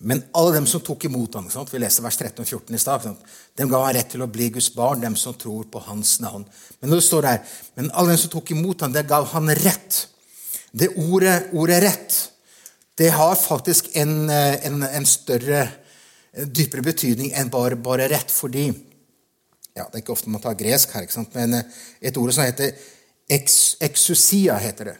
Men 0.00 0.22
alle 0.36 0.54
dem 0.54 0.66
som 0.70 0.80
tok 0.84 1.04
imot 1.08 1.34
ham, 1.34 1.48
vi 1.50 1.82
leser 1.82 2.04
vers 2.04 2.18
13 2.20 2.44
og 2.44 2.46
14 2.46 2.76
i 2.76 2.80
stad, 2.80 3.08
dem 3.56 3.70
ga 3.72 3.78
han 3.84 3.96
rett 3.96 4.10
til 4.14 4.22
å 4.22 4.30
bli 4.30 4.46
Guds 4.54 4.70
barn, 4.76 5.02
dem 5.02 5.16
som 5.16 5.34
tror 5.34 5.64
på 5.72 5.78
hans 5.88 6.10
navn. 6.22 6.44
Men 6.80 6.90
det 6.94 7.02
står 7.04 7.22
der, 7.26 7.38
men 7.74 7.90
alle 7.90 8.08
dem 8.14 8.22
som 8.22 8.32
tok 8.32 8.50
imot 8.54 8.80
ham, 8.84 8.92
det 8.94 9.08
gav 9.08 9.24
han 9.34 9.46
rett. 9.50 9.92
Det 10.70 10.88
ordet, 10.94 11.50
ordet 11.52 11.82
'rett' 11.82 12.30
det 12.98 13.10
har 13.10 13.34
faktisk 13.34 13.90
en, 13.96 14.30
eh, 14.30 14.66
en, 14.66 14.82
en 14.82 15.06
større, 15.06 15.68
dypere 16.30 16.82
betydning 16.86 17.32
enn 17.34 17.50
bare, 17.50 17.76
bare, 17.76 18.08
rett, 18.08 18.30
fordi 18.30 18.68
ja, 19.70 19.86
Det 19.86 19.94
er 19.94 20.02
ikke 20.02 20.12
ofte 20.12 20.30
man 20.30 20.42
tar 20.42 20.58
gresk 20.58 20.92
her, 20.94 21.06
men 21.34 21.54
eh, 21.54 21.78
et 22.02 22.16
ord 22.18 22.32
som 22.34 22.44
heter 22.44 22.74
ex, 23.30 23.76
heter 23.80 24.84
det. 24.90 24.96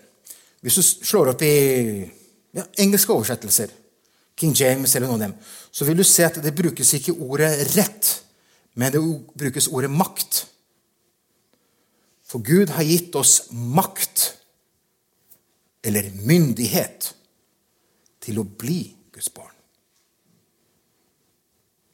Hvis 0.63 0.79
du 0.79 0.83
slår 0.83 1.33
opp 1.33 1.43
i 1.43 1.55
ja, 2.55 2.65
engelske 2.79 3.13
oversettelser, 3.13 3.73
King 4.41 4.55
James 4.57 4.95
eller 4.95 5.11
noen 5.11 5.21
av 5.21 5.27
dem, 5.29 5.37
så 5.71 5.85
vil 5.85 5.99
du 5.99 6.05
se 6.07 6.25
at 6.25 6.39
det 6.43 6.55
brukes 6.57 6.95
ikke 6.97 7.19
ordet 7.19 7.51
'rett', 7.75 8.23
men 8.75 8.93
det 8.93 9.03
brukes 9.37 9.69
ordet 9.69 9.91
'makt'. 9.91 10.47
For 12.25 12.39
Gud 12.39 12.71
har 12.71 12.87
gitt 12.87 13.15
oss 13.15 13.51
makt, 13.51 14.37
eller 15.85 16.11
myndighet 16.25 17.15
til 18.31 18.41
å 18.41 18.47
bli 18.47 18.83
Guds 19.13 19.31
barn. 19.35 19.57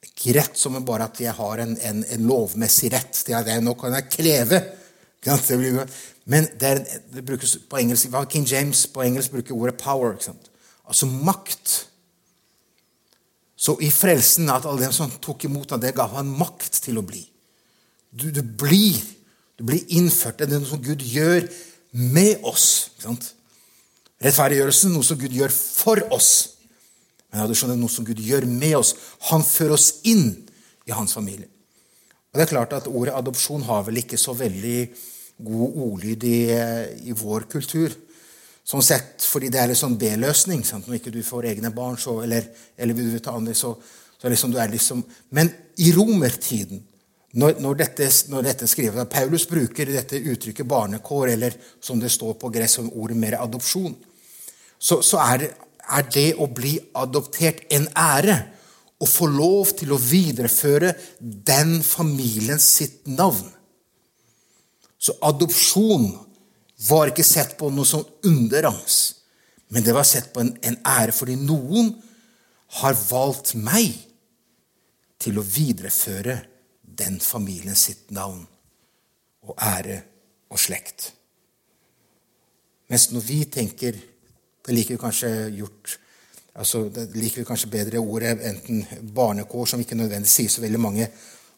Ikke 0.07 0.37
rett 0.37 0.61
som 0.61 0.77
bare 0.87 1.09
at 1.09 1.21
jeg 1.21 1.35
har 1.37 1.65
en, 1.65 1.75
en, 1.77 2.05
en 2.05 2.29
lovmessig 2.29 2.93
rett 2.95 3.25
til 3.27 3.37
at 3.39 3.49
jeg, 3.51 3.65
nå 3.65 3.75
kan 3.81 3.97
jeg 3.97 4.13
kreve. 4.13 4.63
Men 6.31 6.47
det, 6.61 6.71
er, 6.71 6.85
det 7.13 7.25
brukes 7.27 7.57
på 7.67 7.81
engelsk, 7.81 8.15
King 8.31 8.47
James 8.47 8.85
på 8.93 9.03
engelsk 9.03 9.35
bruker 9.35 9.57
ordet 9.57 9.81
'power'. 9.81 10.31
Altså 10.87 11.07
makt. 11.11 11.75
Så 13.57 13.75
i 13.83 13.91
frelsen 13.91 14.51
at 14.53 14.69
alle 14.69 14.85
dem 14.85 14.95
som 14.95 15.11
tok 15.11 15.49
imot 15.49 15.73
ham, 15.73 15.81
det 15.81 15.97
ga 15.97 16.07
han 16.15 16.31
makt 16.31 16.85
til 16.85 17.01
å 17.01 17.05
bli. 17.07 17.25
Du, 18.13 18.31
du 18.31 18.43
blir 18.45 19.01
du 19.57 19.65
blir 19.65 19.85
innført. 19.89 20.39
Det 20.39 20.51
er 20.51 20.61
noe 20.61 20.69
som 20.69 20.83
Gud 20.85 21.03
gjør 21.03 21.47
med 21.97 22.45
oss. 22.45 22.93
Rettferdiggjørelsen 24.25 24.95
noe 24.97 25.05
som 25.05 25.19
Gud 25.21 25.35
gjør 25.37 25.53
for 25.53 26.01
oss. 26.15 26.31
Men 27.29 27.43
ja, 27.43 27.49
du 27.49 27.57
skjønner, 27.59 27.77
noe 27.77 27.93
som 27.93 28.07
Gud 28.07 28.21
gjør 28.23 28.47
med 28.49 28.79
oss. 28.79 28.95
Han 29.29 29.45
fører 29.45 29.77
oss 29.77 29.91
inn 30.09 30.31
i 30.89 30.95
hans 30.97 31.13
familie. 31.17 31.51
Og 32.33 32.39
det 32.39 32.47
er 32.47 32.53
klart 32.55 32.75
at 32.77 32.89
Ordet 32.89 33.17
adopsjon 33.17 33.67
har 33.69 33.85
vel 33.87 34.01
ikke 34.03 34.19
så 34.21 34.33
veldig 34.37 34.81
god 35.47 35.79
ordlyd 35.87 36.25
i, 36.25 36.41
i 37.11 37.17
vår 37.17 37.45
kultur. 37.53 37.93
Sånn 38.67 38.83
sett, 38.83 39.23
fordi 39.23 39.51
det 39.53 39.61
er 39.61 39.71
litt 39.71 39.79
sånn 39.79 39.99
B-løsning. 40.01 40.65
Når 40.65 40.99
ikke 40.99 41.13
du 41.15 41.21
får 41.25 41.53
egne 41.53 41.71
barn, 41.75 42.01
så, 42.01 42.17
eller, 42.25 42.49
eller 42.77 42.97
vil 42.97 43.13
du 43.13 43.21
ta 43.23 43.37
andre, 43.37 43.55
så, 43.55 43.75
så 44.17 44.33
liksom 44.33 44.55
du 44.55 44.59
er 44.63 44.73
liksom 44.73 45.05
Men 45.37 45.53
i 45.85 45.93
romertiden 45.95 46.81
når, 47.37 47.59
når, 47.61 47.75
dette, 47.83 48.07
når 48.33 48.47
dette 48.47 48.67
skrives 48.71 49.09
Paulus 49.13 49.45
bruker 49.49 49.91
dette 49.93 50.17
uttrykket 50.17 50.69
barnekår, 50.69 51.35
eller 51.35 51.57
som 51.85 52.01
det 52.01 52.09
står 52.15 52.39
på 52.41 52.49
gress 52.55 52.79
som 52.79 52.89
ordet 52.97 53.19
mer 53.21 53.37
adopsjon, 53.43 53.93
så, 54.87 55.01
så 55.03 55.19
er, 55.23 55.43
det, 55.43 55.51
er, 55.91 56.07
det, 56.15 56.29
å 56.39 56.47
bli 56.53 56.77
adoptert 56.99 57.65
en 57.75 57.89
ære. 57.99 58.37
Å 58.97 59.05
få 59.05 59.27
lov 59.29 59.75
til 59.77 59.91
å 59.93 60.01
videreføre 60.01 60.95
den 61.21 61.83
familien 61.85 62.61
sitt 62.63 63.03
navn. 63.11 63.51
Så 64.97 65.19
adopsjon 65.27 66.07
var 66.89 67.13
ikke 67.13 67.27
sett 67.27 67.59
på 67.59 67.69
noe 67.73 67.89
sånn 67.89 68.07
underrangs, 68.29 68.97
men 69.69 69.85
det 69.85 69.93
var 69.97 70.07
sett 70.09 70.31
på 70.33 70.41
en, 70.41 70.55
en 70.65 70.79
ære 70.87 71.13
fordi 71.13 71.37
noen 71.41 71.91
har 72.81 72.97
valgt 73.11 73.53
meg 73.59 73.99
til 75.21 75.41
å 75.41 75.45
videreføre 75.45 76.39
den 76.81 77.19
familien 77.21 77.77
sitt 77.77 78.11
navn 78.15 78.45
og 79.45 79.57
ære 79.61 80.01
og 80.53 80.61
slekt. 80.61 81.11
Mens 82.89 83.11
når 83.13 83.25
vi 83.27 83.41
tenker 83.51 83.99
Det 84.67 84.75
liker 84.75 84.97
vi 84.97 85.01
kanskje 85.01 85.31
gjort 85.57 85.99
altså 86.57 86.87
det 86.89 87.11
liker 87.15 87.43
vi 87.43 87.47
kanskje 87.47 87.71
bedre 87.71 88.01
ordet 88.01 88.39
enten 88.49 88.87
barnekår, 89.15 89.67
som 89.67 89.81
ikke 89.81 89.99
nødvendigvis 89.99 90.39
sier 90.41 90.53
så 90.53 90.65
veldig 90.65 90.81
mange 90.81 91.09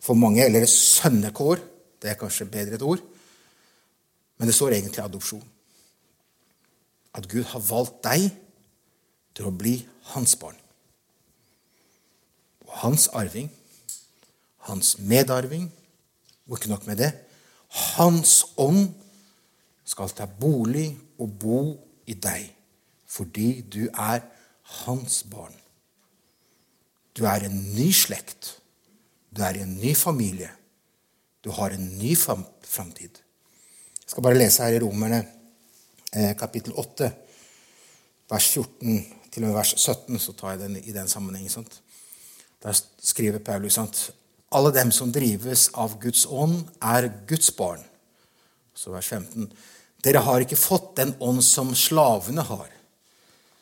for 0.02 0.18
mange, 0.18 0.44
eller 0.44 0.66
sønnekår. 0.66 1.62
Det 2.02 2.10
er 2.10 2.18
kanskje 2.18 2.46
bedre 2.50 2.74
et 2.74 2.82
ord. 2.82 3.00
Men 4.38 4.50
det 4.50 4.54
står 4.54 4.74
egentlig 4.76 5.04
adopsjon. 5.04 5.44
At 7.14 7.28
Gud 7.30 7.46
har 7.50 7.62
valgt 7.70 8.02
deg 8.04 8.28
til 9.34 9.48
å 9.48 9.54
bli 9.54 9.78
hans 10.14 10.36
barn. 10.38 10.58
Og 12.66 12.74
hans 12.82 13.08
arving 13.14 13.48
hans 14.68 14.98
medarving. 14.98 15.72
Og 16.48 16.58
ikke 16.58 16.72
nok 16.72 16.86
med 16.86 16.96
det 16.96 17.12
Hans 17.68 18.46
ånd 18.56 18.94
skal 19.84 20.08
ta 20.16 20.24
bolig 20.24 20.94
og 21.20 21.32
bo 21.40 21.58
i 22.08 22.14
deg 22.16 22.46
fordi 23.08 23.62
du 23.62 23.86
er 23.88 24.22
hans 24.84 25.22
barn. 25.30 25.54
Du 27.16 27.24
er 27.26 27.48
en 27.48 27.56
ny 27.74 27.88
slekt. 27.96 28.58
Du 29.34 29.42
er 29.42 29.56
i 29.58 29.64
en 29.64 29.76
ny 29.80 29.94
familie. 29.96 30.50
Du 31.44 31.50
har 31.56 31.74
en 31.74 31.88
ny 31.98 32.14
framtid. 32.16 33.20
Jeg 33.98 34.12
skal 34.12 34.24
bare 34.24 34.38
lese 34.38 34.64
her 34.64 34.76
i 34.76 34.82
Romerne 34.82 35.22
eh, 36.12 36.34
kapittel 36.38 36.72
8, 36.76 37.10
vers 38.30 38.48
14 38.54 39.04
til 39.32 39.44
og 39.44 39.48
med 39.48 39.56
vers 39.56 39.74
17. 39.76 40.18
Så 40.18 40.34
tar 40.36 40.54
jeg 40.54 40.62
den 40.64 40.78
i 40.80 40.94
den 40.94 41.08
sammenhengen. 41.08 41.66
Der 42.62 42.80
skriver 43.02 43.38
Paulus 43.38 43.78
sant? 43.78 44.10
Alle 44.52 44.72
dem 44.72 44.90
som 44.94 45.12
drives 45.12 45.68
av 45.76 45.98
Guds 46.00 46.24
ånd, 46.26 46.62
er 46.80 47.10
Guds 47.28 47.50
barn. 47.52 47.82
Så 48.74 48.92
vers 48.94 49.08
15. 49.08 49.50
Dere 50.04 50.22
har 50.24 50.40
ikke 50.40 50.56
fått 50.56 50.94
den 50.96 51.14
ånd 51.20 51.42
som 51.44 51.74
slavene 51.76 52.44
har, 52.46 52.70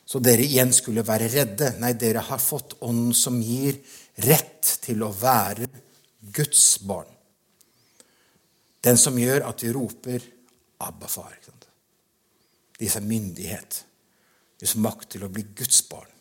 så 0.06 0.20
dere 0.22 0.44
igjen 0.46 0.70
skulle 0.74 1.02
være 1.06 1.26
redde. 1.32 1.72
Nei, 1.82 1.90
dere 1.98 2.22
har 2.28 2.38
fått 2.38 2.76
ånden 2.86 3.14
som 3.16 3.40
gir 3.42 3.80
rett 4.22 4.76
til 4.84 5.02
å 5.02 5.10
være 5.10 5.66
Guds 6.36 6.78
barn. 6.86 7.10
Den 8.86 8.98
som 9.00 9.18
gjør 9.18 9.48
at 9.48 9.64
vi 9.64 9.72
roper 9.74 10.22
'Abba, 10.78 11.06
far'. 11.06 11.34
De 12.78 12.88
som 12.88 13.02
myndighet. 13.02 13.84
De 14.60 14.66
som 14.66 14.82
makt 14.82 15.10
til 15.10 15.24
å 15.24 15.28
bli 15.32 15.42
Guds 15.42 15.82
barn. 15.88 16.12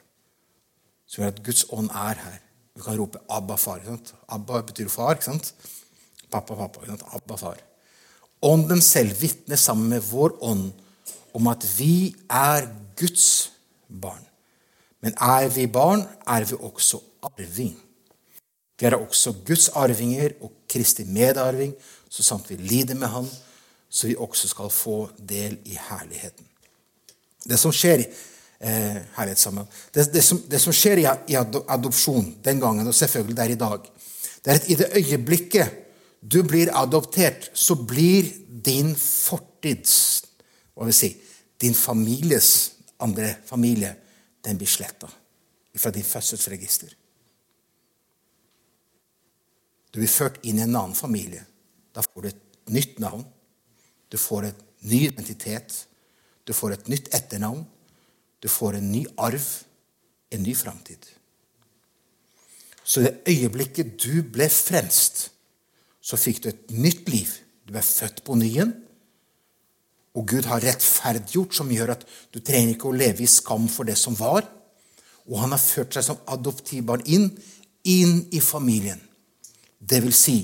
Som 1.05 1.23
gjør 1.23 1.33
at 1.33 1.43
Guds 1.43 1.65
ånd 1.69 1.89
er 1.91 2.15
her. 2.15 2.41
Vi 2.75 2.81
kan 2.81 2.97
rope 2.97 3.19
'Abba, 3.29 3.55
far'. 3.55 4.13
Abba 4.27 4.61
betyr 4.61 4.89
far. 4.89 5.13
ikke 5.13 5.23
sant? 5.23 5.53
Pappa, 6.31 6.55
pappa. 6.55 6.79
Ikke 6.79 6.97
sant? 6.97 7.13
Abba, 7.13 7.35
far. 7.37 7.57
Ånden 8.41 8.81
selv 8.81 9.21
vitner 9.21 9.55
sammen 9.55 9.89
med 9.89 10.01
vår 10.01 10.37
ånd 10.41 10.73
om 11.33 11.47
at 11.47 11.63
vi 11.77 12.15
er 12.29 12.67
Guds 12.95 13.45
barn. 13.45 13.54
Men 15.01 15.13
er 15.21 15.49
vi 15.53 15.67
barn, 15.67 16.05
er 16.27 16.45
vi 16.49 16.57
også 16.59 16.99
arving. 17.23 17.75
Vi 18.79 18.85
er 18.85 18.97
også 18.97 19.35
Guds 19.45 19.69
arvinger 19.69 20.35
og 20.41 20.51
Kristi 20.69 21.03
medarving, 21.03 21.73
så 22.09 22.23
sant 22.23 22.49
vi 22.49 22.57
lider 22.59 22.95
med 22.95 23.07
Han, 23.07 23.29
så 23.89 24.07
vi 24.07 24.15
også 24.19 24.47
skal 24.47 24.69
få 24.69 25.09
del 25.29 25.57
i 25.65 25.77
herligheten. 25.89 26.45
Det 27.45 27.59
som 27.59 27.71
skjer 27.71 28.01
eh. 28.01 29.01
Det, 29.93 30.13
det, 30.13 30.23
som, 30.23 30.41
det, 30.49 30.59
som, 30.61 30.73
skjer 30.73 31.03
i, 31.03 31.07
i 31.31 31.35
adopsjon 31.37 32.35
den 32.43 32.59
gangen, 32.59 32.87
og 32.87 32.95
selvfølgelig 32.95 33.37
det 33.37 33.43
er 33.43 33.53
i 33.53 33.59
dag, 33.61 33.89
det 34.45 34.51
er 34.51 34.59
at 34.59 34.69
i 34.69 34.75
det 34.75 34.89
øyeblikket 34.95 35.81
du 36.31 36.41
blir 36.43 36.71
adoptert, 36.73 37.51
så 37.53 37.75
blir 37.75 38.31
din 38.65 38.95
fortids 38.95 40.23
Hva 40.73 40.87
vil 40.87 40.95
si 40.97 41.11
Din 41.61 41.75
families 41.77 42.74
andre 43.03 43.35
familie, 43.45 43.95
den 44.43 44.57
blir 44.57 44.69
sletta 44.69 45.09
fra 45.75 45.91
din 45.91 46.03
fødselsregister. 46.03 46.93
Du 49.91 49.99
blir 49.99 50.11
ført 50.11 50.41
inn 50.43 50.59
i 50.59 50.63
en 50.63 50.75
annen 50.75 50.95
familie. 50.95 51.45
Da 51.95 52.03
får 52.03 52.21
du 52.21 52.27
et 52.29 52.71
nytt 52.71 52.99
navn. 52.99 53.23
Du 54.11 54.17
får 54.19 54.49
en 54.49 54.63
ny 54.91 55.01
identitet. 55.07 55.85
Du 56.43 56.53
får 56.53 56.75
et 56.75 56.89
nytt 56.91 57.11
etternavn. 57.15 57.65
Du 58.43 58.49
får 58.51 58.77
en 58.77 58.91
ny 58.91 59.05
arv, 59.17 59.45
en 60.31 60.43
ny 60.43 60.55
framtid. 60.55 61.07
Så 62.83 63.01
i 63.01 63.07
det 63.07 63.15
øyeblikket 63.31 63.95
du 64.03 64.21
ble 64.21 64.45
frelst, 64.51 65.29
så 66.01 66.19
fikk 66.19 66.43
du 66.43 66.49
et 66.51 66.75
nytt 66.75 67.07
liv. 67.09 67.31
Du 67.65 67.73
ble 67.73 67.81
født 67.81 68.21
på 68.27 68.35
nyen. 68.37 68.75
Og 70.15 70.27
Gud 70.31 70.47
har 70.47 70.63
rettferdiggjort, 70.63 71.55
som 71.57 71.71
gjør 71.71 71.95
at 71.97 72.05
du 72.31 72.39
trenger 72.39 72.75
ikke 72.75 72.89
å 72.89 72.95
leve 72.95 73.25
i 73.25 73.29
skam 73.29 73.67
for 73.71 73.87
det 73.87 73.97
som 73.99 74.15
var. 74.15 74.45
Og 75.27 75.41
han 75.41 75.51
har 75.51 75.61
ført 75.61 75.95
seg 75.95 76.05
som 76.07 76.21
adoptivbarn 76.31 77.03
inn, 77.11 77.27
inn 77.83 78.21
i 78.31 78.41
familien. 78.43 79.01
Det 79.79 79.99
vil 80.03 80.15
si 80.15 80.37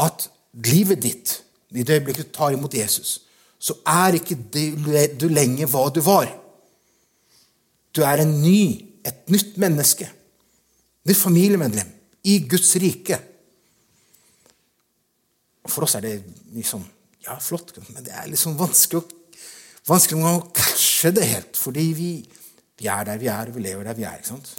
at 0.00 0.28
livet 0.64 1.02
ditt, 1.02 1.34
i 1.70 1.84
det 1.86 2.00
øyeblikket 2.00 2.30
du 2.30 2.34
tar 2.34 2.54
imot 2.54 2.74
Jesus, 2.74 3.20
så 3.60 3.76
er 3.86 4.16
ikke 4.18 4.38
du 5.20 5.26
lenger 5.30 5.68
hva 5.70 5.84
du 5.92 6.00
var. 6.02 6.30
Du 7.94 8.02
er 8.06 8.22
en 8.22 8.32
ny, 8.42 8.86
et 9.06 9.26
nytt 9.30 9.58
menneske. 9.60 10.06
Nytt 11.06 11.20
familiemedlem 11.20 11.90
i 12.30 12.38
Guds 12.48 12.72
rike. 12.80 13.18
For 15.66 15.86
oss 15.86 15.96
er 15.98 16.06
det 16.06 16.14
liksom 16.54 16.84
Ja, 17.26 17.36
flott, 17.42 17.74
men 17.92 18.04
det 18.04 18.14
er 18.16 18.30
liksom 18.30 18.56
vanskelig 18.58 19.04
vanskelig 19.88 20.24
å 20.26 20.46
catche 20.54 21.12
det 21.14 21.26
helt. 21.30 21.58
Fordi 21.58 21.84
vi, 21.96 22.10
vi, 22.78 22.88
er 22.88 23.06
der 23.08 23.20
vi 23.20 23.30
er, 23.32 23.50
og 23.50 23.56
vi 23.56 23.64
lever 23.64 23.88
der 23.88 23.98
vi 23.98 24.06
er. 24.08 24.20
ikke 24.20 24.32
sant? 24.32 24.54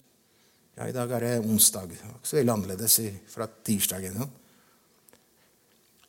Ja, 0.77 0.87
I 0.87 0.95
dag 0.95 1.11
er 1.17 1.25
det 1.25 1.33
onsdag. 1.45 1.91
Ikke 1.95 2.27
så 2.27 2.39
veldig 2.39 2.55
annerledes 2.55 2.99
fra 3.31 3.49
tirsdag 3.49 4.07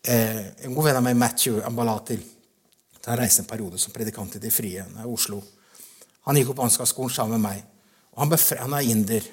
Eh, 0.02 0.64
en 0.66 0.72
god 0.74 0.88
venn 0.88 0.96
av 0.98 1.04
meg, 1.06 1.14
Matthew 1.14 1.60
Ambalatil, 1.62 2.24
han 3.04 3.20
reiste 3.20 3.44
en 3.44 3.46
periode 3.46 3.78
som 3.78 3.92
predikant 3.94 4.34
i 4.34 4.40
Det 4.42 4.50
frie 4.50 4.82
i 4.82 5.04
Oslo. 5.06 5.38
Han 6.26 6.38
gikk 6.38 6.50
opp 6.50 6.64
Ansgar-skolen 6.64 7.14
sammen 7.14 7.38
med 7.38 7.44
meg. 7.44 7.60
Og 8.10 8.24
han, 8.24 8.32
ble, 8.32 8.38
han 8.58 8.74
er 8.74 8.88
inder. 8.90 9.28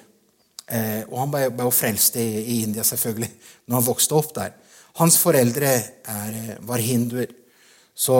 Eh, 0.70 1.02
og 1.08 1.16
han 1.24 1.32
ble, 1.32 1.42
ble 1.58 1.66
frelst 1.74 2.20
i, 2.22 2.26
i, 2.38 2.56
India, 2.68 2.84
selvfølgelig, 2.86 3.30
når 3.66 3.80
han 3.80 3.86
vokste 3.88 4.14
opp 4.14 4.30
der. 4.38 4.54
Hans 4.98 5.18
foreldre 5.18 5.68
er, 5.68 6.32
eh, 6.34 6.56
var 6.66 6.78
hinduer. 6.78 7.30
Så 7.94 8.16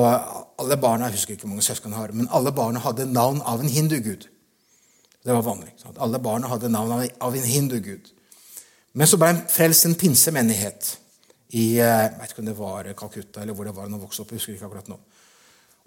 alle 0.58 0.76
barna 0.76 1.08
jeg 1.08 1.18
husker 1.18 1.34
ikke 1.34 1.46
hvor 1.46 1.54
mange 1.54 1.64
søsken 1.64 1.92
har, 1.92 2.12
men 2.12 2.28
alle 2.30 2.52
barna 2.52 2.80
hadde 2.84 3.06
navn 3.06 3.40
av 3.42 3.60
en 3.60 3.68
hindugud. 3.68 4.26
Det 5.24 5.34
var 5.34 5.42
vanlig. 5.42 5.72
Sant? 5.80 5.98
Alle 6.00 6.18
barna 6.18 6.48
hadde 6.48 6.68
navn 6.68 7.08
av 7.20 7.36
en 7.36 7.44
hindugud. 7.44 8.10
Men 8.92 9.06
så 9.06 9.18
ble 9.20 9.30
han 9.32 9.44
frelst 9.48 9.86
en 9.86 9.94
pinsemenighet 9.94 10.96
i 11.50 11.78
eh, 11.78 11.86
jeg 11.86 12.18
vet 12.18 12.32
ikke 12.32 12.42
om 12.42 12.50
det 12.50 12.58
var 12.58 12.90
Calcutta 12.98 13.42
eller 13.42 13.56
hvor 13.56 13.66
det 13.66 13.74
var 13.74 13.88
han 13.88 14.00
vokste 14.00 14.22
opp. 14.22 14.30
jeg 14.32 14.40
husker 14.40 14.54
ikke 14.54 14.68
akkurat 14.70 14.90
nå. 14.90 14.98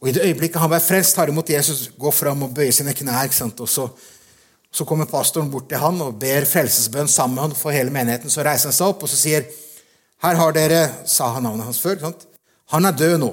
Og 0.03 0.09
I 0.09 0.13
det 0.15 0.25
øyeblikket 0.27 0.59
han 0.59 0.71
ble 0.71 0.81
frelst, 0.83 1.15
tar 1.15 1.31
imot 1.31 1.49
Jesus, 1.49 1.85
går 1.99 2.11
fram 2.11 2.43
og 2.43 2.55
bøyer 2.55 2.73
sine 2.75 2.91
knær. 2.97 3.29
Og 3.63 3.69
så, 3.69 3.87
så, 4.67 4.85
kommer 4.85 5.07
pastoren 5.07 5.51
bort 5.51 5.69
til 5.71 5.79
han 5.79 6.01
og 6.03 6.17
ber 6.19 6.43
frelsesbønn 6.49 7.07
sammen 7.07 7.55
for 7.55 7.71
hele 7.71 7.93
menigheten. 7.93 8.31
Så 8.31 8.43
reiser 8.43 8.67
han 8.67 8.75
seg 8.75 8.91
opp 8.91 9.05
og 9.05 9.11
så 9.11 9.19
sier 9.21 9.47
her 10.23 10.39
har 10.39 10.53
dere, 10.55 10.83
sa 11.05 11.33
han 11.35 11.43
navnet 11.43 11.67
hans 11.67 11.81
før. 11.83 11.99
Sant? 11.99 12.27
Han 12.71 12.87
er 12.87 12.95
død 12.95 13.17
nå. 13.19 13.31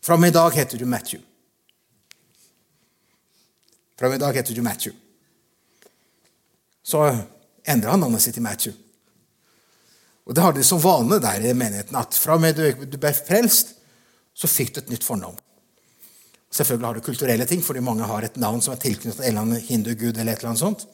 Fra 0.00 0.16
og 0.16 0.22
med 0.22 0.32
i 0.32 0.36
dag 0.38 0.54
heter 0.56 0.80
du 0.80 0.86
Matthew. 0.88 1.20
Fra 3.98 4.08
og 4.08 4.14
med 4.14 4.22
i 4.22 4.24
dag 4.24 4.38
heter 4.40 4.56
du 4.56 4.62
Matthew. 4.64 4.94
Så 6.82 7.04
endra 7.68 7.92
han 7.92 8.00
navnet 8.00 8.24
sitt 8.24 8.38
til 8.38 8.46
Matthew. 8.46 8.72
Og 10.24 10.34
Det 10.34 10.42
har 10.42 10.56
de 10.56 10.64
som 10.64 10.80
vane 10.80 11.18
der 11.20 11.44
i 11.44 11.52
menigheten 11.52 11.96
at 11.98 12.16
fra 12.16 12.38
og 12.38 12.40
med 12.40 12.56
du 12.56 12.96
ble 12.96 13.12
frelst, 13.12 13.74
så 14.32 14.48
fikk 14.48 14.74
du 14.74 14.80
et 14.80 14.92
nytt 14.94 15.04
fornavn. 15.04 15.36
Selvfølgelig 16.50 16.86
har 16.86 16.94
du 16.96 17.04
kulturelle 17.04 17.46
ting, 17.46 17.62
fordi 17.62 17.82
mange 17.84 18.06
har 18.08 18.24
et 18.24 18.36
navn 18.40 18.62
som 18.62 18.72
er 18.72 18.80
tilknyttet 18.82 19.20
en 19.20 19.28
eller 19.28 19.40
annen 19.40 19.60
hindugud. 19.68 20.16
eller 20.16 20.32
et 20.32 20.38
eller 20.38 20.48
annet 20.48 20.64
sånt. 20.64 20.86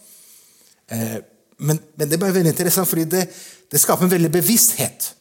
Men, 1.59 1.81
men, 1.97 2.09
det 2.09 2.15
er 2.15 2.21
bare 2.21 2.35
veldig 2.35 2.53
interessant, 2.53 2.89
fordi 2.89 3.05
det, 3.05 3.25
det 3.73 3.81
skaper 3.81 4.05
en 4.05 4.11
veldig 4.11 4.33
bevissthet. 4.33 5.13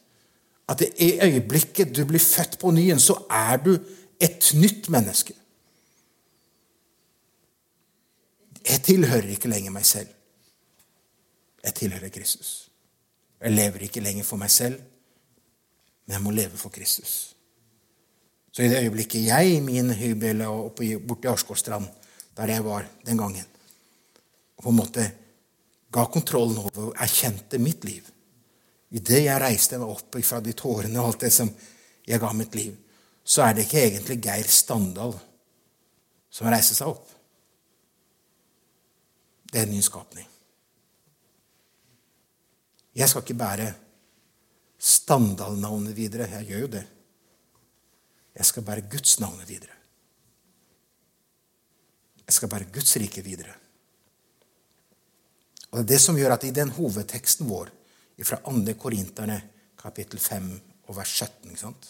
At 0.69 0.81
i 0.81 1.11
øyeblikket 1.23 1.93
du 1.95 2.05
blir 2.05 2.19
født 2.19 2.59
på 2.59 2.71
nyen, 2.71 2.99
så 2.99 3.17
er 3.29 3.57
du 3.57 3.75
et 4.19 4.51
nytt 4.53 4.89
menneske. 4.89 5.33
Jeg 8.65 8.81
tilhører 8.83 9.29
ikke 9.35 9.49
lenger 9.49 9.71
meg 9.71 9.85
selv. 9.85 10.09
Jeg 11.63 11.73
tilhører 11.73 12.09
Kristus. 12.09 12.71
Jeg 13.41 13.51
lever 13.51 13.85
ikke 13.85 14.01
lenger 14.01 14.23
for 14.25 14.41
meg 14.41 14.51
selv, 14.51 14.79
men 16.05 16.13
jeg 16.13 16.23
må 16.23 16.31
leve 16.33 16.57
for 16.57 16.73
Kristus. 16.73 17.35
Så 18.51 18.63
i 18.63 18.69
det 18.71 18.79
øyeblikket 18.85 19.25
jeg 19.27 19.51
i 19.51 19.59
min 19.59 19.91
hybel 19.91 20.45
borte 21.07 21.27
i 21.27 21.27
Arsgårdstrand, 21.27 21.85
der 22.37 22.47
jeg 22.47 22.65
var 22.65 22.87
den 23.05 23.17
gangen, 23.17 23.45
på 24.63 24.69
en 24.69 24.75
måte 24.75 25.11
ga 25.95 26.03
kontrollen 26.11 26.59
over 26.59 26.89
og 26.89 26.99
erkjente 27.01 27.59
mitt 27.61 27.87
liv 27.87 28.11
Idet 28.95 29.25
jeg 29.25 29.41
reiste 29.41 29.79
meg 29.81 29.91
opp 29.91 30.17
fra 30.23 30.39
de 30.43 30.53
tårene 30.55 30.99
og 31.01 31.09
alt 31.09 31.25
det 31.25 31.31
som 31.33 31.49
jeg 32.05 32.21
ga 32.21 32.29
mitt 32.37 32.53
liv, 32.55 32.75
så 33.25 33.47
er 33.47 33.55
det 33.55 33.65
ikke 33.65 33.81
egentlig 33.81 34.19
Geir 34.23 34.51
Standal 34.51 35.15
som 36.29 36.49
reiser 36.51 36.77
seg 36.77 36.91
opp. 36.91 37.09
Det 39.49 39.61
er 39.61 39.65
en 39.65 39.73
ny 39.73 39.81
skapning. 39.83 40.27
Jeg 42.95 43.11
skal 43.11 43.25
ikke 43.25 43.39
bære 43.39 43.71
Standal-navnet 44.85 45.95
videre. 45.97 46.29
Jeg 46.37 46.51
gjør 46.51 46.63
jo 46.65 46.71
det. 46.75 46.83
Jeg 48.35 48.47
skal 48.51 48.65
bære 48.67 48.87
Guds 48.91 49.19
navnet 49.23 49.49
videre. 49.49 49.75
Jeg 52.25 52.37
skal 52.37 52.51
bære 52.51 52.69
Guds 52.75 52.95
rike 53.01 53.23
videre. 53.25 53.55
Og 55.75 55.81
Det 55.81 55.83
er 55.83 55.91
det 55.91 56.01
som 56.01 56.15
gjør 56.15 56.37
at 56.37 56.43
i 56.47 56.53
den 56.55 56.69
hovedteksten 56.71 57.49
vår 57.49 57.67
fra 58.23 58.37
2. 58.45 58.73
Korinterne 58.79 59.41
kapittel 59.75 60.19
5 60.23 60.45
og 60.87 60.95
vers 60.95 61.09
17, 61.19 61.49
ikke 61.51 61.59
sant? 61.59 61.89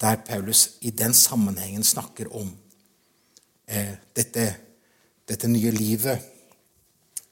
der 0.00 0.16
Paulus 0.20 0.76
i 0.84 0.90
den 0.90 1.14
sammenhengen 1.14 1.84
snakker 1.84 2.28
om 2.36 2.50
eh, 3.64 3.94
dette, 4.12 4.44
dette, 5.24 5.48
nye 5.48 5.70
livet 5.72 6.20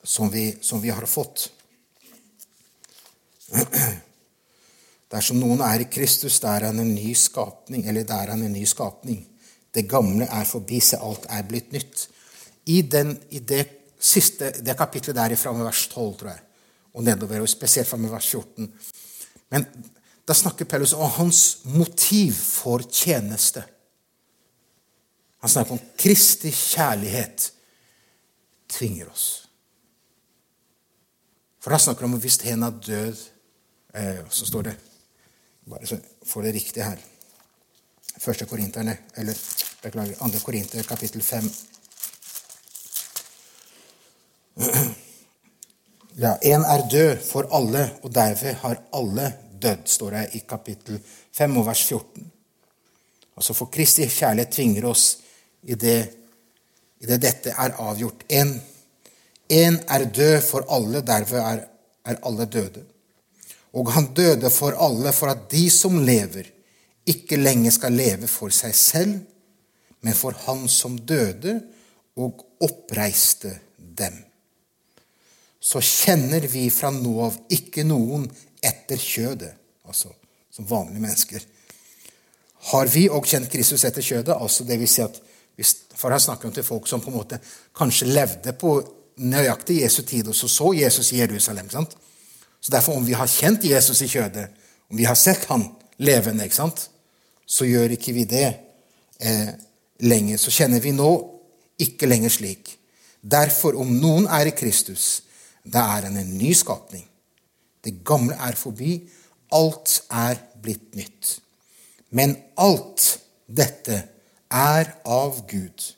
som 0.01 0.33
vi, 0.33 0.47
som 0.64 0.81
vi 0.81 0.88
har 0.88 1.05
fått. 1.05 1.51
Dersom 5.12 5.37
noen 5.37 5.61
er 5.61 5.85
i 5.85 5.90
Kristus, 5.93 6.40
der 6.40 6.57
er 6.57 6.71
han 6.71 6.81
en 6.81 6.95
ny 6.97 7.12
skapning. 7.12 7.85
Eller 7.85 8.09
der 8.09 8.25
er 8.25 8.33
han 8.33 8.49
en 8.49 8.57
ny 8.57 8.64
skapning. 8.64 9.21
Det 9.69 9.85
gamle 9.85 10.25
er 10.25 10.49
forbi, 10.49 10.81
se 10.81 10.97
alt 10.97 11.29
er 11.29 11.45
blitt 11.45 11.77
nytt. 11.77 12.09
I, 12.64 12.81
den, 12.81 13.19
i 13.29 13.45
det 13.45 13.84
siste, 14.05 14.51
det 14.61 14.77
kapitlet 14.77 15.17
der 15.17 15.37
fra 15.40 15.53
vers 15.57 15.87
12, 15.88 16.17
tror 16.21 16.31
jeg, 16.31 16.43
og 16.95 17.05
nedover, 17.05 17.40
og 17.40 17.49
spesielt 17.49 17.88
fra 17.88 17.99
vers 17.99 18.29
14. 18.31 18.69
Men 19.51 19.67
da 20.29 20.35
snakker 20.37 20.69
Paulus 20.69 20.93
om 20.93 21.11
hans 21.19 21.64
motiv 21.64 22.33
for 22.33 22.85
tjeneste. 22.90 23.64
Han 25.45 25.51
snakker 25.51 25.77
om 25.77 25.83
Kristi 26.01 26.51
kjærlighet 26.51 27.51
tvinger 28.69 29.11
oss. 29.12 29.27
For 31.61 31.73
da 31.73 31.81
snakker 31.81 32.07
han 32.07 32.17
om 32.17 32.21
hvis 32.21 32.40
en 32.45 32.64
er 32.67 32.81
død 32.87 33.21
eh, 33.97 34.19
Så 34.29 34.45
står 34.45 34.67
det 34.67 34.75
bare 35.64 35.87
så 35.88 35.97
får 36.29 36.43
det 36.43 36.55
riktig 36.55 36.85
her. 36.85 36.99
Første 38.21 38.47
Korinterne, 38.47 38.97
eller 39.17 39.38
beklager, 39.83 40.19
andre 40.21 40.40
Korinter, 40.40 40.83
kapittel 40.83 41.23
5. 41.23 41.49
Ja, 46.17 46.37
En 46.43 46.62
er 46.62 46.85
død 46.90 47.25
for 47.27 47.49
alle, 47.51 47.88
og 48.03 48.12
derved 48.14 48.55
har 48.55 48.83
alle 48.95 49.33
dødd, 49.62 49.88
står 49.90 50.11
det 50.14 50.29
i 50.38 50.43
kapittel 50.49 51.01
5 51.35 51.57
og 51.59 51.67
vers 51.67 51.83
14. 51.83 52.31
Altså 53.37 53.55
For 53.55 53.67
Kristi 53.67 54.07
kjærlighet 54.07 54.53
tvinger 54.55 54.87
oss 54.87 55.07
i 55.62 55.75
det, 55.75 55.99
i 57.03 57.09
det 57.11 57.19
dette 57.23 57.51
er 57.51 57.75
avgjort. 57.83 58.23
En, 58.29 58.55
er 59.51 60.05
død 60.05 60.40
for 60.47 60.67
alle, 60.73 61.03
derved 61.03 61.40
er, 61.40 61.64
er 62.07 62.21
alle 62.23 62.47
døde. 62.47 62.85
Og 63.75 63.90
han 63.93 64.07
døde 64.14 64.51
for 64.51 64.77
alle 64.79 65.12
for 65.12 65.33
at 65.33 65.49
de 65.51 65.67
som 65.71 65.99
lever, 65.99 66.47
ikke 67.07 67.37
lenger 67.37 67.75
skal 67.75 67.93
leve 67.93 68.31
for 68.31 68.55
seg 68.55 68.75
selv, 68.75 69.19
men 70.01 70.14
for 70.14 70.37
Han 70.47 70.69
som 70.69 70.99
døde 70.99 71.59
og 72.17 72.45
oppreiste 72.61 73.59
dem. 73.77 74.14
Så 75.64 75.81
kjenner 75.81 76.44
vi 76.50 76.66
fra 76.72 76.90
nå 76.92 77.14
av 77.24 77.38
ikke 77.57 77.87
noen 77.88 78.27
etter 78.64 79.00
kjødet, 79.00 79.55
altså 79.88 80.12
som 80.55 80.66
vanlige 80.68 81.03
mennesker. 81.03 81.46
Har 82.70 82.88
vi 82.92 83.09
òg 83.11 83.27
kjent 83.27 83.50
Kristus 83.53 83.85
etter 83.85 84.05
kjødet? 84.05 84.37
altså 84.37 84.64
det 84.64 84.79
vil 84.79 84.88
si 84.88 85.03
at 85.03 85.20
For 85.94 86.11
her 86.11 86.18
snakker 86.18 86.48
han 86.48 86.55
til 86.55 86.66
folk 86.66 86.88
som 86.90 87.00
på 87.00 87.11
en 87.12 87.16
måte 87.16 87.38
kanskje 87.79 88.09
levde 88.11 88.53
på 88.59 88.72
nøyaktig 89.22 89.81
Jesu 89.81 90.03
tid, 90.03 90.29
og 90.29 90.35
så 90.35 90.48
så 90.48 90.72
Jesus 90.74 91.12
i 91.12 91.20
Jerusalem. 91.20 91.70
sant? 91.70 91.96
Så 92.61 92.72
derfor, 92.72 92.96
om 92.96 93.07
vi 93.07 93.12
har 93.12 93.27
kjent 93.27 93.64
Jesus 93.64 94.03
i 94.03 94.09
kjødet, 94.09 94.48
om 94.90 94.96
vi 94.96 95.05
har 95.05 95.14
sett 95.14 95.44
han 95.44 95.68
levende, 95.98 96.44
ikke 96.44 96.57
sant, 96.57 96.90
så 97.46 97.64
gjør 97.64 97.94
ikke 97.94 98.12
vi 98.12 98.24
det 98.24 98.57
eh, 99.20 99.53
lenger. 100.00 100.38
Så 100.38 100.50
kjenner 100.50 100.81
vi 100.81 100.92
nå 100.92 101.11
ikke 101.79 102.07
lenger 102.07 102.31
slik. 102.31 102.72
Derfor, 103.20 103.79
om 103.79 103.92
noen 104.00 104.27
er 104.27 104.50
i 104.50 104.57
Kristus, 104.57 105.22
da 105.64 105.85
er 105.96 106.09
en 106.09 106.38
ny 106.38 106.53
skapning. 106.57 107.05
Det 107.85 108.05
gamle 108.05 108.37
er 108.37 108.57
forbi. 108.57 108.98
Alt 109.53 110.03
er 110.11 110.40
blitt 110.62 110.94
nytt. 110.96 111.38
Men 112.11 112.37
alt 112.61 113.18
dette 113.46 114.03
er 114.50 114.94
av 115.05 115.44
Gud, 115.50 115.94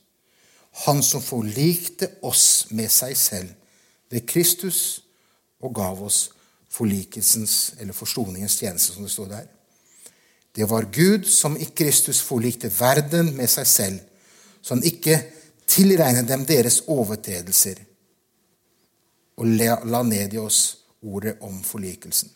Han 0.85 1.00
som 1.00 1.22
forlikte 1.24 2.11
oss 2.29 2.66
med 2.76 2.90
seg 2.92 3.14
selv 3.16 3.52
ved 4.12 4.26
Kristus 4.29 4.81
og 5.64 5.72
gav 5.79 6.02
oss 6.05 6.18
forlikelsens 6.68 7.79
eller 7.81 7.96
forsoningens 7.96 8.59
tjeneste, 8.61 8.92
som 8.92 9.07
det 9.07 9.12
står 9.14 9.31
der. 9.31 9.46
Det 10.52 10.68
var 10.68 10.90
Gud 10.92 11.24
som 11.33 11.57
i 11.57 11.64
Kristus 11.64 12.20
forlikte 12.20 12.68
verden 12.81 13.33
med 13.38 13.48
seg 13.48 13.66
selv, 13.66 13.96
så 14.61 14.74
han 14.74 14.85
ikke 14.85 15.16
tilregnet 15.64 16.29
dem 16.29 16.44
deres 16.44 16.83
overtredelser, 16.92 17.81
og 19.37 19.46
la 19.87 20.03
ned 20.07 20.35
i 20.35 20.40
oss 20.40 20.61
ordet 21.05 21.37
om 21.44 21.59
forlikelsen. 21.64 22.31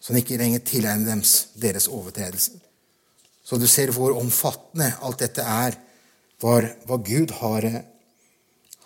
Så 0.00 0.10
han 0.10 0.22
ikke 0.22 0.38
lenger 0.40 0.64
tilegner 0.66 1.12
dem 1.12 1.22
deres 1.62 1.86
overtredelser. 1.88 2.58
Så 3.42 3.58
du 3.58 3.66
ser 3.70 3.92
hvor 3.94 4.16
omfattende 4.18 4.88
alt 5.02 5.22
dette 5.22 5.44
er, 5.46 5.76
hva 6.42 6.98
Gud 7.06 7.30
har, 7.38 7.68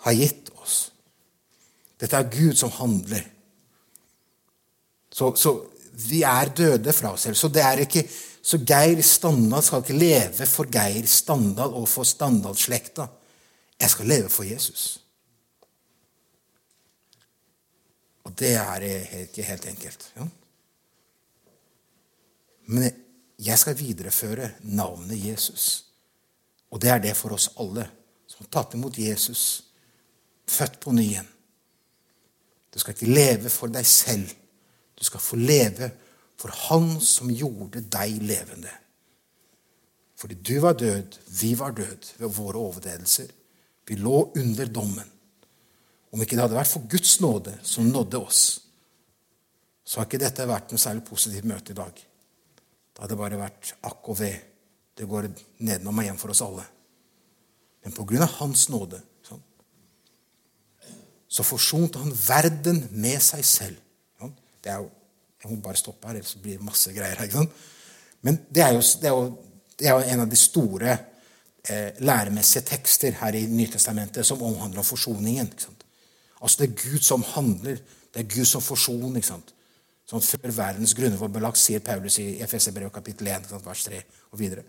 har 0.03 0.17
gitt 0.17 0.51
oss. 0.61 0.91
Dette 1.97 2.19
er 2.19 2.29
Gud 2.29 2.53
som 2.59 2.73
handler. 2.75 3.23
Så, 5.09 5.31
så, 5.41 5.55
vi 5.97 6.21
er 6.21 6.53
døde 6.53 6.93
fra 6.93 7.15
oss 7.15 7.25
selv. 7.25 7.37
Så 7.39 7.49
det 7.49 7.63
er 7.65 7.81
ikke 7.81 8.03
så 8.47 8.59
Geir 8.61 9.01
Standal 9.03 9.63
skal 9.65 9.81
ikke 9.81 9.97
leve 9.97 10.45
for 10.47 10.69
Geir 10.71 11.07
Standal 11.09 11.73
og 11.73 11.87
for 11.89 12.05
Standal-slekta. 12.07 13.07
Jeg 13.81 13.89
skal 13.89 14.07
leve 14.07 14.29
for 14.29 14.45
Jesus. 14.47 14.99
Og 18.27 18.35
det 18.35 18.53
er 18.59 18.83
ikke 19.23 19.45
helt 19.47 19.65
enkelt. 19.71 20.07
Ja. 20.17 20.27
Men 22.67 23.03
jeg 23.39 23.59
skal 23.59 23.77
videreføre 23.79 24.51
navnet 24.67 25.21
Jesus. 25.23 25.85
Og 26.71 26.81
det 26.83 26.91
er 26.91 26.99
det 26.99 27.15
for 27.15 27.37
oss 27.37 27.53
alle 27.61 27.87
som 28.27 28.43
har 28.43 28.51
tatt 28.51 28.75
imot 28.75 28.97
Jesus, 28.99 29.43
født 30.51 30.81
på 30.83 30.91
ny 30.91 31.05
igjen. 31.05 31.29
Du 32.73 32.81
skal 32.81 32.93
ikke 32.93 33.13
leve 33.13 33.49
for 33.49 33.71
deg 33.71 33.87
selv. 33.87 34.27
Du 34.97 35.05
skal 35.07 35.23
få 35.23 35.39
leve 35.39 35.89
for 36.37 36.53
Han 36.67 36.97
som 37.01 37.31
gjorde 37.33 37.81
deg 37.87 38.19
levende. 38.21 38.73
Fordi 40.17 40.35
du 40.35 40.59
var 40.61 40.75
død, 40.77 41.17
vi 41.39 41.53
var 41.57 41.71
død 41.77 42.11
ved 42.17 42.35
våre 42.35 42.59
overtredelser. 42.59 43.31
Vi 43.87 43.95
lå 43.95 44.31
under 44.35 44.65
dommen. 44.65 45.16
Om 46.11 46.23
ikke 46.23 46.37
det 46.37 46.45
hadde 46.45 46.57
vært 46.57 46.71
for 46.71 46.87
Guds 46.89 47.17
nåde 47.23 47.57
som 47.67 47.87
nådde 47.89 48.19
oss, 48.21 48.43
så 49.87 49.99
har 50.01 50.07
ikke 50.07 50.19
dette 50.21 50.47
vært 50.47 50.71
noe 50.71 50.81
særlig 50.81 51.05
positivt 51.07 51.47
møte 51.47 51.71
i 51.71 51.77
dag. 51.77 51.99
Da 52.93 53.03
hadde 53.03 53.13
det 53.13 53.19
bare 53.21 53.39
vært 53.39 53.75
akk 53.87 54.09
og 54.11 54.19
ved. 54.19 54.39
Det 54.97 55.05
går 55.07 55.29
nedenom 55.61 55.99
og 56.01 56.07
hjem 56.07 56.19
for 56.19 56.33
oss 56.33 56.41
alle. 56.43 56.65
Men 57.85 57.95
på 57.95 58.03
grunn 58.09 58.25
av 58.25 58.33
Hans 58.39 58.65
nåde 58.73 58.99
sånn, 59.23 59.43
så 61.29 61.45
forsonte 61.45 62.01
han 62.01 62.15
verden 62.15 62.81
med 62.91 63.21
seg 63.23 63.45
selv. 63.47 63.83
Sånn. 64.19 64.33
Det 64.63 64.73
er 64.73 64.81
jo, 64.83 64.91
Jeg 65.37 65.53
må 65.53 65.61
bare 65.61 65.77
stoppe 65.77 66.09
her, 66.09 66.17
ellers 66.17 66.33
blir 66.41 66.57
det 66.57 66.65
masse 66.65 66.91
greier 66.91 67.19
her. 67.21 67.49
Men 68.25 68.39
det 68.49 68.63
er, 68.65 68.71
jo, 68.73 68.81
det, 68.81 69.07
er 69.07 69.13
jo, 69.13 69.27
det 69.77 69.85
er, 69.85 69.91
jo, 69.93 70.07
en 70.11 70.23
av 70.23 70.31
de 70.31 70.39
store 70.41 70.95
eh, 71.69 71.99
læremessige 72.01 72.65
tekster 72.65 73.19
her 73.21 73.37
i 73.37 73.43
Nytestamentet 73.45 74.25
som 74.25 74.41
omhandler 74.41 74.81
om 74.81 74.87
forsoningen. 74.87 75.51
Altså 76.41 76.63
Det 76.63 76.69
er 76.69 76.81
Gud 76.83 77.03
som 77.03 77.23
handler. 77.23 77.79
Det 78.13 78.23
er 78.23 78.35
Gud 78.35 78.45
som 78.45 78.61
forsoner. 78.61 79.23
Sånn, 80.07 80.23
før 80.23 80.53
verdens 80.55 80.93
grunner 80.95 81.19
var 81.19 81.31
belagt, 81.33 81.59
sier 81.59 81.83
Paulus 81.83 82.19
i 82.23 82.37
Efeserbrevet 82.43 82.93
kapittel 82.95 83.27
1, 83.33 83.49
vers 83.65 83.83
3 83.89 84.01
og 84.31 84.39
videre. 84.39 84.63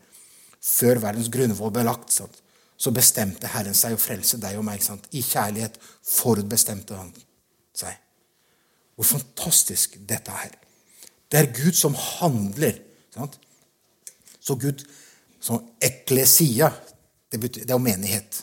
Før 0.64 0.98
verdens 1.02 1.30
grunnvoll 1.30 1.70
ble 1.74 1.84
lagt, 1.86 2.10
så 2.10 2.92
bestemte 2.94 3.50
Herren 3.52 3.76
seg 3.78 3.94
å 3.94 4.00
frelse 4.00 4.40
deg 4.42 4.58
og 4.58 4.66
meg. 4.66 4.82
Sant? 4.82 5.06
I 5.14 5.22
kjærlighet 5.22 5.78
forutbestemte 6.08 6.98
han 6.98 7.12
seg. 7.76 7.94
Hvor 8.98 9.06
fantastisk 9.06 9.94
dette 10.10 10.34
er. 10.34 10.56
Det 11.30 11.38
er 11.38 11.52
Gud 11.54 11.76
som 11.78 11.94
handler. 11.94 12.80
Sant? 13.14 13.38
Så 14.40 14.56
Gud 14.58 14.82
som 15.40 15.62
Eklesia, 15.80 16.72
det, 17.30 17.38
betyr, 17.38 17.62
det 17.62 17.70
er 17.70 17.76
jo 17.78 17.84
menighet. 17.84 18.42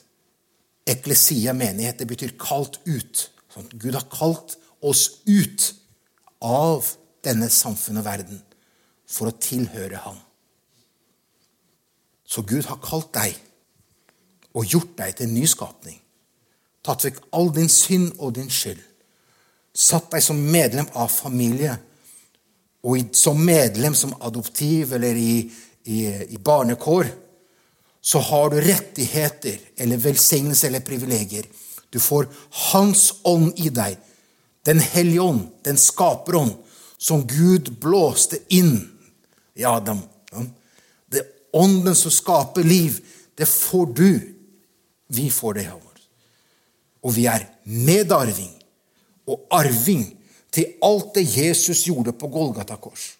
Eklesia, 0.85 1.53
menighet, 1.53 1.99
det 1.99 2.07
betyr 2.09 2.35
kalt 2.39 2.79
ut. 2.85 3.29
Sånn, 3.53 3.69
Gud 3.73 3.95
har 3.97 4.05
kalt 4.11 4.57
oss 4.85 5.21
ut 5.25 5.71
av 6.45 6.85
denne 7.25 7.49
samfunnet 7.49 8.03
og 8.03 8.07
verden 8.07 8.41
for 9.09 9.31
å 9.31 9.37
tilhøre 9.41 10.01
ham. 10.03 10.19
Så 12.25 12.43
Gud 12.45 12.67
har 12.69 12.81
kalt 12.83 13.11
deg 13.15 13.37
og 14.55 14.65
gjort 14.69 14.95
deg 14.97 15.15
til 15.15 15.27
en 15.27 15.35
ny 15.37 15.45
skapning. 15.49 15.97
Tatt 16.85 17.05
vekk 17.05 17.21
all 17.33 17.49
din 17.53 17.69
synd 17.71 18.13
og 18.19 18.35
din 18.37 18.49
skyld. 18.51 18.81
Satt 19.75 20.11
deg 20.13 20.23
som 20.23 20.39
medlem 20.39 20.87
av 20.93 21.09
familie. 21.11 21.73
Og 22.85 23.15
som 23.17 23.39
medlem, 23.41 23.95
som 23.97 24.13
adoptiv 24.21 24.93
eller 24.93 25.17
i, 25.17 25.49
i, 25.89 25.99
i 26.35 26.37
barnekår, 26.37 27.09
så 28.05 28.19
har 28.19 28.49
du 28.49 28.61
rettigheter 28.61 29.59
eller 29.81 29.97
velsignelse 29.97 30.67
eller 30.67 30.79
privilegier. 30.85 31.45
Du 31.89 31.99
får 31.99 32.27
Hans 32.71 33.13
ånd 33.23 33.53
i 33.57 33.71
deg 33.73 33.97
den 34.65 34.79
hellige 34.79 35.21
ånd, 35.21 35.47
den 35.65 35.77
skaperånd, 35.77 36.53
som 36.97 37.23
Gud 37.25 37.71
blåste 37.81 38.37
inn 38.53 38.77
i 39.57 39.65
Adam. 39.65 40.03
Det 41.09 41.25
ånden 41.53 41.97
som 41.97 42.13
skaper 42.13 42.63
liv. 42.63 43.01
Det 43.35 43.49
får 43.49 43.85
du. 43.97 44.37
Vi 45.07 45.29
får 45.31 45.53
det. 45.53 45.67
Og 47.01 47.13
vi 47.17 47.25
er 47.25 47.49
medarving 47.63 48.53
og 49.25 49.49
arving 49.49 50.05
til 50.53 50.77
alt 50.85 51.13
det 51.17 51.25
Jesus 51.25 51.87
gjorde 51.89 52.13
på 52.13 52.29
Golgata 52.29 52.77
kors. 52.77 53.15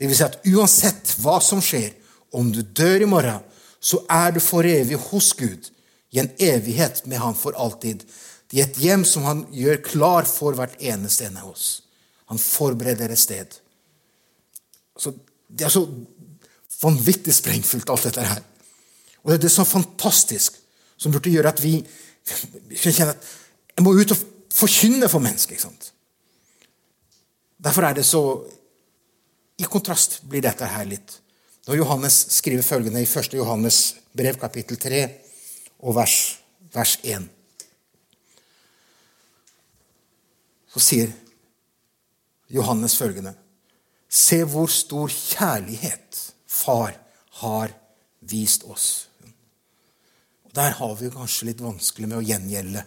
Det 0.00 0.08
vil 0.08 0.16
si 0.16 0.24
at 0.24 0.40
uansett 0.48 1.18
hva 1.20 1.36
som 1.44 1.60
skjer, 1.60 1.92
om 2.32 2.48
du 2.50 2.64
dør 2.64 3.04
i 3.04 3.08
morgen, 3.08 3.44
så 3.84 4.00
er 4.10 4.32
du 4.32 4.40
for 4.40 4.64
evig 4.64 4.96
hos 5.10 5.32
Gud, 5.36 5.70
i 6.14 6.20
en 6.22 6.30
evighet 6.38 7.02
med 7.10 7.18
Han 7.18 7.34
for 7.34 7.56
alltid 7.58 8.04
i 8.54 8.62
et 8.62 8.76
hjem 8.78 9.02
som 9.08 9.24
han 9.26 9.40
gjør 9.50 9.80
klar 9.82 10.28
for 10.30 10.54
hvert 10.54 10.76
eneste 10.78 11.26
en 11.26 11.40
av 11.40 11.50
oss. 11.50 11.82
Han 12.30 12.38
forbereder 12.38 13.10
et 13.10 13.18
sted. 13.18 13.56
Så 14.94 15.10
det 15.50 15.66
er 15.66 15.72
så 15.74 15.82
vanvittig 16.78 17.34
sprengfullt, 17.34 17.90
alt 17.90 18.06
dette 18.06 18.26
her. 18.28 18.44
Og 19.24 19.32
det 19.32 19.38
er 19.38 19.42
det 19.46 19.50
som 19.50 19.64
er 19.64 19.72
fantastisk, 19.72 20.60
som 20.96 21.10
burde 21.10 21.32
gjøre 21.34 21.50
at 21.50 21.62
vi 21.64 21.80
kjenner 22.78 23.16
at 23.16 23.26
jeg 23.74 23.82
må 23.82 23.96
ut 23.98 24.14
og 24.14 24.22
forkynne 24.54 25.10
for 25.10 25.24
mennesket. 25.24 25.56
ikke 25.56 25.66
sant? 25.66 25.90
Derfor 27.58 27.88
er 27.88 27.98
det 27.98 28.06
så 28.06 28.22
I 29.58 29.66
kontrast 29.70 30.20
blir 30.30 30.42
dette 30.42 30.66
her 30.66 30.86
litt. 30.86 31.18
Når 31.66 31.78
Johannes 31.80 32.26
skriver 32.30 32.62
følgende 32.62 33.00
i 33.02 33.08
1. 33.08 33.34
Johannes 33.34 33.96
brev, 34.16 34.36
kapittel 34.40 34.76
3, 34.76 35.08
og 35.84 35.96
vers, 35.96 36.18
vers 36.74 36.98
1. 37.02 37.30
så 40.74 40.82
sier 40.82 41.12
Johannes 42.50 42.96
følgende 42.98 43.34
Se 44.14 44.44
hvor 44.46 44.68
stor 44.70 45.10
kjærlighet 45.10 46.18
far 46.46 46.94
har 47.40 47.72
vist 48.20 48.62
oss. 48.70 49.08
Og 50.46 50.54
Der 50.54 50.76
har 50.78 50.94
vi 50.94 51.10
kanskje 51.10 51.48
litt 51.48 51.62
vanskelig 51.64 52.06
med 52.06 52.20
å 52.20 52.26
gjengjelde. 52.26 52.84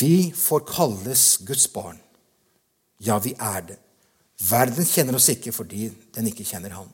Vi 0.00 0.32
får 0.32 0.64
kalles 0.70 1.24
Guds 1.44 1.66
barn. 1.68 2.00
Ja, 2.96 3.18
vi 3.20 3.34
er 3.36 3.60
det. 3.68 3.76
Verden 4.42 4.86
kjenner 4.86 5.16
oss 5.16 5.30
ikke 5.30 5.52
fordi 5.54 5.88
den 6.14 6.28
ikke 6.30 6.46
kjenner 6.46 6.74
Han. 6.74 6.90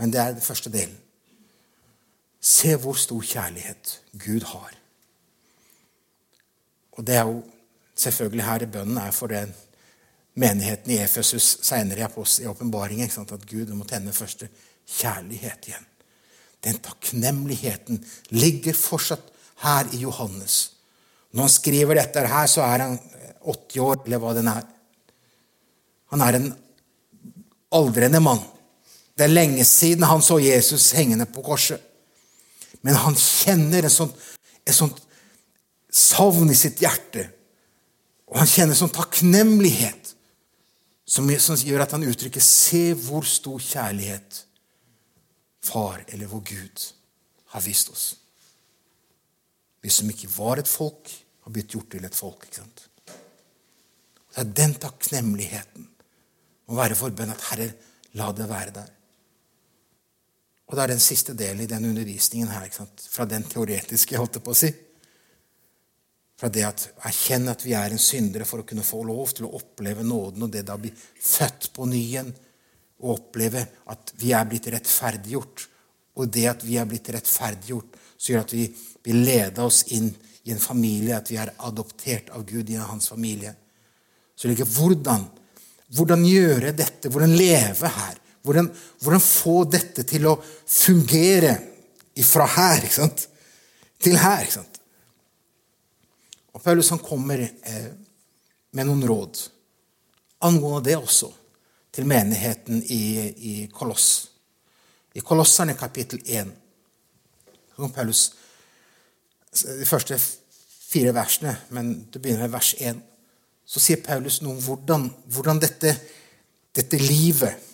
Men 0.00 0.12
det 0.12 0.20
er 0.20 0.32
den 0.32 0.44
første 0.44 0.72
delen. 0.72 0.96
Se 2.40 2.72
hvor 2.80 2.96
stor 2.96 3.20
kjærlighet 3.20 4.00
Gud 4.16 4.46
har. 4.48 4.72
Og 6.96 7.04
det 7.06 7.16
er 7.16 7.26
jo 7.28 7.42
selvfølgelig 7.94 8.46
her 8.46 8.64
i 8.64 8.70
bønnen 8.72 9.00
er 9.00 9.12
for 9.12 9.28
den 9.28 9.52
menigheten 10.40 10.94
i 10.94 11.02
Efesus 11.04 11.58
seinere 11.66 12.08
i 12.40 12.46
åpenbaringen. 12.48 13.10
At 13.10 13.46
Gud 13.50 13.74
må 13.76 13.84
tenne 13.84 14.12
første 14.16 14.48
kjærlighet 14.88 15.68
igjen. 15.68 15.86
Den 16.64 16.80
takknemligheten 16.84 18.00
ligger 18.30 18.76
fortsatt 18.76 19.28
her 19.62 19.88
i 19.92 20.02
Johannes. 20.02 20.72
Når 21.32 21.46
han 21.46 21.52
skriver 21.52 21.94
dette 21.94 22.26
her, 22.26 22.46
så 22.46 22.64
er 22.66 22.84
han 22.84 22.98
80 23.44 23.78
år, 23.84 24.02
eller 24.04 24.20
hva 24.20 24.34
den 24.36 24.48
er. 24.50 24.64
Han 26.12 26.24
er 26.24 26.36
en 26.36 26.50
aldrende 27.74 28.20
mann. 28.22 28.42
Det 29.16 29.26
er 29.26 29.34
lenge 29.34 29.64
siden 29.68 30.06
han 30.08 30.22
så 30.24 30.38
Jesus 30.42 30.90
hengende 30.96 31.26
på 31.28 31.42
korset. 31.44 31.80
Men 32.82 32.96
han 32.96 33.16
kjenner 33.18 33.84
et 33.84 33.92
sånt, 33.92 34.16
et 34.64 34.74
sånt 34.74 35.02
savn 35.92 36.48
i 36.50 36.56
sitt 36.56 36.80
hjerte 36.80 37.26
og 38.30 38.38
han 38.38 38.48
kjenner 38.48 38.76
en 38.76 38.78
sånn 38.84 38.94
takknemlighet 38.94 40.12
som, 41.10 41.26
som 41.42 41.58
gjør 41.58 41.82
at 41.84 41.96
han 41.96 42.06
uttrykker 42.06 42.42
Se 42.44 42.92
hvor 42.94 43.26
stor 43.26 43.58
kjærlighet 43.62 44.44
far 45.66 46.04
eller 46.06 46.30
vår 46.30 46.44
Gud 46.52 46.84
har 47.52 47.64
vist 47.64 47.90
oss. 47.90 48.04
Vi 49.82 49.90
som 49.90 50.08
ikke 50.12 50.30
var 50.30 50.60
et 50.60 50.70
folk, 50.70 51.10
har 51.40 51.52
blitt 51.52 51.74
gjort 51.74 51.90
til 51.90 52.04
et 52.06 52.14
folk. 52.14 52.46
Det 52.54 54.38
er 54.38 54.52
den 54.54 54.76
takknemligheten 54.78 55.88
må 56.70 56.78
være 56.78 56.98
forbønn 56.98 57.34
at 57.34 57.46
Herre, 57.50 57.68
la 58.18 58.30
det 58.34 58.48
være 58.50 58.74
der. 58.74 58.90
Og 60.70 60.76
det 60.76 60.82
er 60.84 60.92
den 60.92 61.02
siste 61.02 61.34
delen 61.34 61.64
i 61.64 61.70
den 61.70 61.88
undervisningen 61.88 62.52
her, 62.52 62.68
fra 62.70 63.26
den 63.26 63.42
teoretiske, 63.50 64.14
jeg 64.14 64.22
holdt 64.22 64.38
på 64.44 64.54
å 64.54 64.58
si. 64.58 64.70
Fra 66.38 66.48
det 66.48 66.62
at 66.64 66.84
erkjenne 67.08 67.52
at 67.52 67.64
vi 67.66 67.74
er 67.76 67.90
en 67.90 68.00
syndere 68.00 68.46
for 68.48 68.62
å 68.62 68.68
kunne 68.68 68.86
få 68.86 69.02
lov 69.08 69.34
til 69.34 69.48
å 69.48 69.56
oppleve 69.58 70.06
nåden, 70.06 70.46
og 70.46 70.54
det 70.54 70.62
da 70.68 70.78
bli 70.80 70.92
født 70.94 71.72
på 71.74 71.88
ny 71.90 71.98
igjen, 71.98 72.30
og 73.00 73.16
oppleve 73.16 73.64
at 73.90 74.14
vi 74.20 74.30
er 74.36 74.46
blitt 74.46 74.70
rettferdiggjort. 74.70 75.66
Og 76.20 76.30
det 76.30 76.46
at 76.52 76.62
vi 76.66 76.78
er 76.78 76.86
blitt 76.88 77.10
rettferdiggjort, 77.16 77.98
så 78.14 78.32
gjør 78.32 78.46
at 78.46 78.54
vi 78.54 78.64
vil 79.08 79.20
lede 79.26 79.64
oss 79.64 79.82
inn 79.96 80.08
i 80.46 80.54
en 80.54 80.62
familie, 80.62 81.16
at 81.16 81.30
vi 81.32 81.38
er 81.40 81.52
adoptert 81.66 82.30
av 82.36 82.46
Gud 82.48 82.70
i 82.70 82.78
hans 82.78 83.10
familie. 83.10 83.56
Så 84.36 84.48
ligger 84.48 84.68
hvordan, 84.70 85.26
hvordan 85.96 86.24
gjøre 86.26 86.72
dette? 86.76 87.10
Hvordan 87.10 87.34
leve 87.36 87.90
her? 87.90 88.18
Hvordan, 88.42 88.70
hvordan 89.02 89.22
få 89.22 89.64
dette 89.68 90.04
til 90.08 90.28
å 90.30 90.36
fungere 90.40 91.56
ifra 92.20 92.46
her 92.56 92.84
ikke 92.84 93.00
sant? 93.02 93.26
til 94.00 94.16
her? 94.16 94.44
ikke 94.44 94.58
sant? 94.60 94.78
Og 96.54 96.62
Paulus 96.64 96.88
han 96.90 97.02
kommer 97.04 97.42
eh, 97.42 97.90
med 98.72 98.88
noen 98.88 99.04
råd 99.06 99.42
angående 100.46 100.88
det 100.88 100.96
også 100.96 101.28
til 101.92 102.06
menigheten 102.08 102.80
i, 102.80 103.02
i 103.36 103.54
Koloss. 103.72 104.30
I 105.12 105.20
Kolosserne 105.26 105.74
kapittel 105.74 106.22
1 106.24 106.52
Så 107.70 107.76
kom 107.76 107.92
Paulus 107.92 108.30
de 109.50 109.86
første 109.86 110.16
fire 110.90 111.12
versene, 111.14 111.56
men 111.74 112.06
det 112.12 112.22
begynner 112.22 112.46
med 112.46 112.54
vers 112.54 112.74
1. 112.78 113.00
Så 113.70 113.82
sier 113.82 114.02
Paulus 114.02 114.40
noe 114.42 114.56
om 114.56 114.62
hvordan, 114.64 115.04
hvordan 115.30 115.60
dette, 115.62 115.94
dette 116.74 116.98
livet 116.98 117.66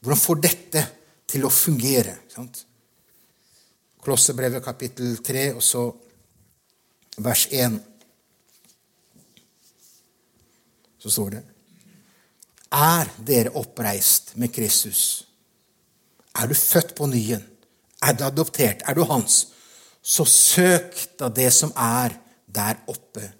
Hvordan 0.00 0.20
får 0.20 0.36
dette 0.38 0.80
til 1.26 1.44
å 1.48 1.50
fungere? 1.50 2.12
Sant? 2.30 2.60
Klossebrevet 4.04 4.62
kapittel 4.62 5.16
3, 5.24 5.48
og 5.56 5.64
så 5.66 5.80
vers 7.26 7.46
1. 7.50 7.80
Så 11.02 11.10
står 11.10 11.34
det 11.34 11.42
Er 12.78 13.10
dere 13.32 13.54
oppreist 13.58 14.36
med 14.38 14.54
Kristus? 14.54 15.00
Er 16.38 16.46
du 16.46 16.54
født 16.54 16.94
på 16.94 17.08
nyen? 17.10 17.42
Er 18.04 18.14
du 18.14 18.22
adoptert? 18.28 18.86
Er 18.86 18.94
du 18.94 19.02
hans? 19.10 19.48
Så 20.02 20.28
søk 20.28 20.94
da 21.18 21.32
det 21.32 21.50
som 21.56 21.72
er 21.74 22.14
der 22.46 22.78
oppe. 22.86 23.32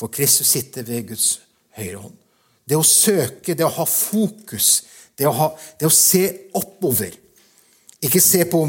For 0.00 0.12
Kristus 0.12 0.50
sitter 0.54 0.86
ved 0.86 1.12
Guds 1.12 1.36
høyre 1.76 2.00
hånd. 2.02 2.16
Det 2.68 2.78
å 2.78 2.86
søke, 2.86 3.56
det 3.58 3.66
å 3.66 3.74
ha 3.74 3.86
fokus, 3.88 4.70
det 5.18 5.26
å, 5.28 5.34
ha, 5.36 5.48
det 5.78 5.88
å 5.88 5.92
se 5.92 6.24
oppover. 6.58 7.14
Ikke 8.02 8.22
se 8.22 8.44
på 8.50 8.62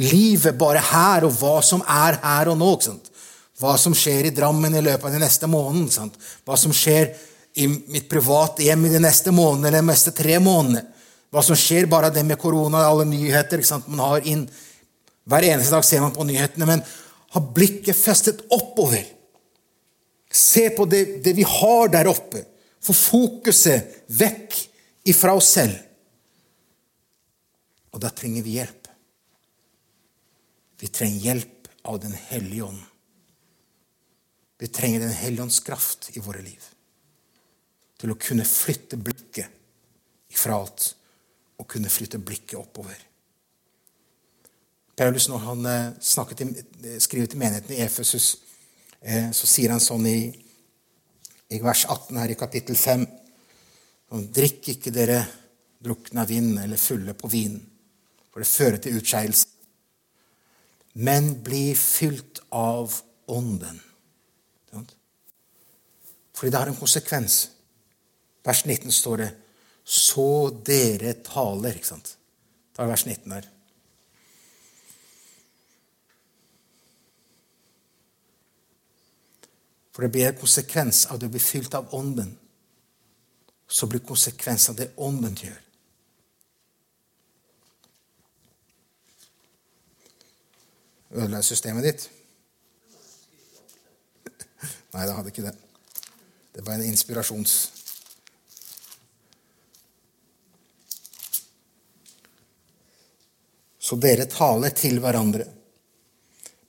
livet 0.00 0.56
bare 0.58 0.82
her 0.90 1.26
og 1.26 1.34
hva 1.38 1.58
som 1.64 1.82
er 1.82 2.18
her 2.22 2.52
og 2.52 2.58
nå. 2.60 2.70
Hva 3.60 3.74
som 3.78 3.94
skjer 3.96 4.30
i 4.30 4.34
Drammen 4.34 4.74
i 4.74 4.82
løpet 4.84 5.10
av 5.10 5.14
den 5.14 5.24
neste 5.24 5.50
månedene. 5.50 6.14
Hva 6.46 6.56
som 6.58 6.72
skjer 6.74 7.12
i 7.60 7.66
mitt 7.68 8.08
private 8.08 8.64
hjem 8.64 8.86
i 8.86 8.94
de 8.94 9.02
neste 9.02 9.34
månedene 9.34 9.68
eller 9.68 9.84
de 9.84 9.90
neste 9.90 10.14
tre 10.16 10.38
månedene. 10.42 10.86
Hva 11.30 11.42
som 11.46 11.58
skjer 11.58 11.86
bare 11.90 12.10
det 12.10 12.24
med 12.26 12.40
korona, 12.42 12.86
alle 12.88 13.04
nyheter 13.06 13.62
man 13.86 14.02
har 14.02 14.26
inn. 14.26 14.48
Hver 15.30 15.46
eneste 15.46 15.76
dag 15.76 15.84
ser 15.86 16.02
man 16.02 16.14
på 16.14 16.26
nyhetene, 16.26 16.66
men 16.66 16.82
har 17.30 17.44
blikket 17.54 17.98
festet 17.98 18.40
oppover. 18.50 19.04
Se 20.30 20.70
på 20.70 20.86
det, 20.86 21.24
det 21.24 21.34
vi 21.34 21.42
har 21.42 21.90
der 21.90 22.10
oppe. 22.10 22.44
Få 22.80 22.94
fokuset 22.94 24.04
vekk 24.06 24.56
ifra 25.10 25.34
oss 25.36 25.50
selv. 25.58 25.74
Og 27.90 28.02
da 28.02 28.12
trenger 28.14 28.46
vi 28.46 28.58
hjelp. 28.60 28.88
Vi 30.80 30.88
trenger 30.88 31.26
hjelp 31.26 31.68
av 31.90 31.98
Den 32.00 32.14
hellige 32.30 32.64
ånd. 32.64 32.80
Vi 34.60 34.68
trenger 34.68 35.00
Den 35.00 35.16
hellige 35.16 35.42
ånds 35.42 35.60
kraft 35.60 36.10
i 36.14 36.20
våre 36.20 36.42
liv 36.44 36.62
til 38.00 38.12
å 38.14 38.16
kunne 38.16 38.46
flytte 38.48 38.96
blikket 38.96 40.32
ifra 40.32 40.56
alt 40.56 40.86
og 41.60 41.66
kunne 41.68 41.90
flytte 41.92 42.20
blikket 42.22 42.56
oppover. 42.56 42.96
Paulus, 44.96 45.28
når 45.28 45.42
han 45.44 45.68
snakket, 46.00 46.42
skriver 47.00 47.28
til 47.28 47.40
menigheten 47.40 47.74
i 47.76 47.82
Efesus, 47.84 48.34
eh, 48.34 48.49
så 49.00 49.48
sier 49.48 49.72
han 49.72 49.80
sånn 49.80 50.04
i, 50.06 50.18
i 51.48 51.60
vers 51.64 51.86
18 51.86 52.18
her 52.20 52.34
i 52.34 52.38
kapittel 52.38 52.76
5 52.76 53.06
Drikk 54.10 54.66
ikke 54.72 54.90
dere 54.92 55.20
drukne 55.80 56.24
av 56.24 56.28
vind 56.28 56.58
eller 56.60 56.76
fulle 56.76 57.14
på 57.14 57.30
vin, 57.30 57.54
for 58.28 58.42
det 58.42 58.50
fører 58.50 58.82
til 58.82 58.98
utskeielse 58.98 59.60
men 60.92 61.42
bli 61.42 61.74
fylt 61.74 62.42
av 62.50 62.94
Ånden. 63.30 63.80
Fordi 66.34 66.50
det 66.50 66.58
har 66.58 66.70
en 66.70 66.76
konsekvens. 66.76 67.50
Vers 68.44 68.64
19 68.64 68.92
står 68.92 69.16
det 69.16 69.30
'så 69.84 70.50
dere 70.64 71.14
taler'. 71.14 71.74
ikke 71.74 71.86
sant? 71.86 72.16
Ta 72.74 72.86
vers 72.86 73.06
19 73.06 73.32
her. 73.32 73.48
For 79.90 80.02
det 80.02 80.12
blir 80.14 80.28
en 80.28 80.38
konsekvens 80.38 81.06
av 81.10 81.18
det 81.18 81.26
å 81.26 81.34
bli 81.34 81.42
fylt 81.42 81.74
av 81.74 81.94
Ånden. 81.94 82.30
Så 83.70 83.86
blir 83.90 84.02
konsekvensen 84.06 84.72
av 84.74 84.78
det 84.78 84.90
Ånden 84.96 85.34
gjør. 85.38 85.58
Ødela 91.10 91.42
systemet 91.42 91.88
ditt? 91.88 92.06
Nei, 94.94 95.04
det 95.06 95.14
hadde 95.14 95.32
ikke 95.32 95.46
det. 95.48 95.56
Det 96.54 96.66
var 96.66 96.78
en 96.78 96.88
inspirasjons... 96.90 97.58
Så 103.90 103.96
dere 103.98 104.22
taler 104.30 104.70
til 104.76 105.00
hverandre 105.02 105.48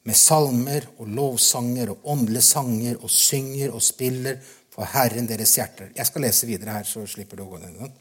med 0.07 0.17
salmer 0.17 0.87
og 0.97 1.09
lovsanger 1.13 1.91
og 1.93 2.07
åndelige 2.13 2.45
sanger 2.45 3.01
og 3.01 3.11
synger 3.13 3.73
og 3.75 3.83
spiller 3.85 4.39
for 4.71 4.87
Herren 4.93 5.27
deres 5.29 5.53
hjerter. 5.57 5.91
Jeg 5.95 6.07
skal 6.07 6.25
lese 6.25 6.49
videre 6.49 6.77
her, 6.79 6.87
så 6.87 7.03
slipper 7.09 7.37
du 7.37 7.45
å 7.45 7.51
gå 7.51 7.59
ned. 7.61 7.99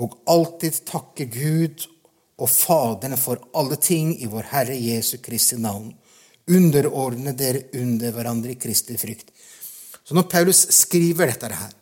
Og 0.00 0.22
alltid 0.30 0.84
takke 0.88 1.26
Gud 1.32 1.84
og 2.42 2.48
Faderne 2.50 3.18
for 3.20 3.42
alle 3.58 3.76
ting 3.82 4.14
i 4.22 4.30
vår 4.30 4.48
Herre 4.54 4.78
Jesu 4.78 5.18
Kristi 5.22 5.58
navn. 5.60 5.90
Underordne 6.50 7.34
dere 7.38 7.68
under 7.78 8.14
hverandre 8.14 8.54
i 8.54 8.60
Kristi 8.60 8.96
frykt. 8.98 9.30
Så 10.02 10.16
når 10.16 10.30
Paulus 10.30 10.64
skriver 10.74 11.30
dette 11.30 11.52
her, 11.52 11.74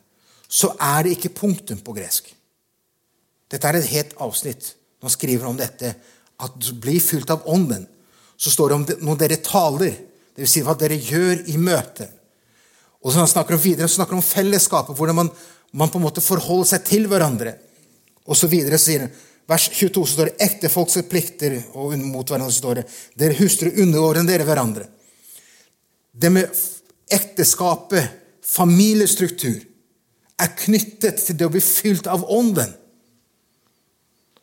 så 0.51 0.73
er 0.83 1.07
det 1.07 1.15
ikke 1.17 1.37
punktum 1.39 1.81
på 1.85 1.95
gresk. 1.97 2.27
Dette 3.51 3.69
er 3.69 3.79
et 3.79 3.93
helt 3.95 4.17
avsnitt. 4.21 4.75
Han 5.01 5.13
skriver 5.13 5.47
om 5.49 5.57
dette, 5.59 5.95
at 6.41 6.59
du 6.61 6.75
blir 6.83 7.01
fylt 7.03 7.31
av 7.33 7.47
Ånden, 7.49 7.87
så 8.41 8.51
står 8.51 8.69
det 8.69 8.79
om 8.79 9.07
når 9.07 9.19
dere 9.21 9.41
taler, 9.45 9.97
dvs. 10.37 10.53
Si 10.55 10.63
hva 10.65 10.73
dere 10.79 10.97
gjør 10.97 11.43
i 11.53 11.59
møte. 11.61 12.07
Og 13.05 13.13
så 13.13 13.25
snakker 13.29 13.57
han 13.57 13.63
videre, 13.63 13.89
så 13.89 14.01
snakker 14.01 14.17
han 14.17 14.23
om 14.23 14.27
fellesskapet, 14.27 14.97
hvordan 14.97 15.19
man, 15.19 15.29
man, 15.73 15.91
på 15.93 16.01
en 16.01 16.07
måte 16.07 16.25
forholder 16.25 16.71
seg 16.73 16.87
til 16.89 17.09
hverandre. 17.11 17.55
Og 18.25 18.39
så 18.39 18.49
videre 18.49 18.81
sier 18.81 19.05
han 19.05 19.13
vers 19.51 19.67
22 19.75 20.07
så 20.07 20.15
står 20.15 20.31
det 20.31 20.47
ektefolks 20.47 21.01
plikter, 21.11 21.57
og 21.75 21.97
mot 21.99 22.29
hverandre 22.29 22.55
står 22.55 22.81
det 22.81 22.87
dere 23.19 23.39
hustruer 23.41 23.81
underordner 23.83 24.29
dere 24.29 24.47
hverandre. 24.49 24.87
Det 26.13 26.31
med 26.33 26.61
ekteskapet, 27.11 28.07
familiestruktur, 28.47 29.59
er 30.41 30.55
knyttet 30.57 31.21
til 31.21 31.37
det 31.37 31.49
å 31.49 31.53
bli 31.53 31.61
fylt 31.61 32.09
av 32.09 32.25
Ånden. 32.33 32.73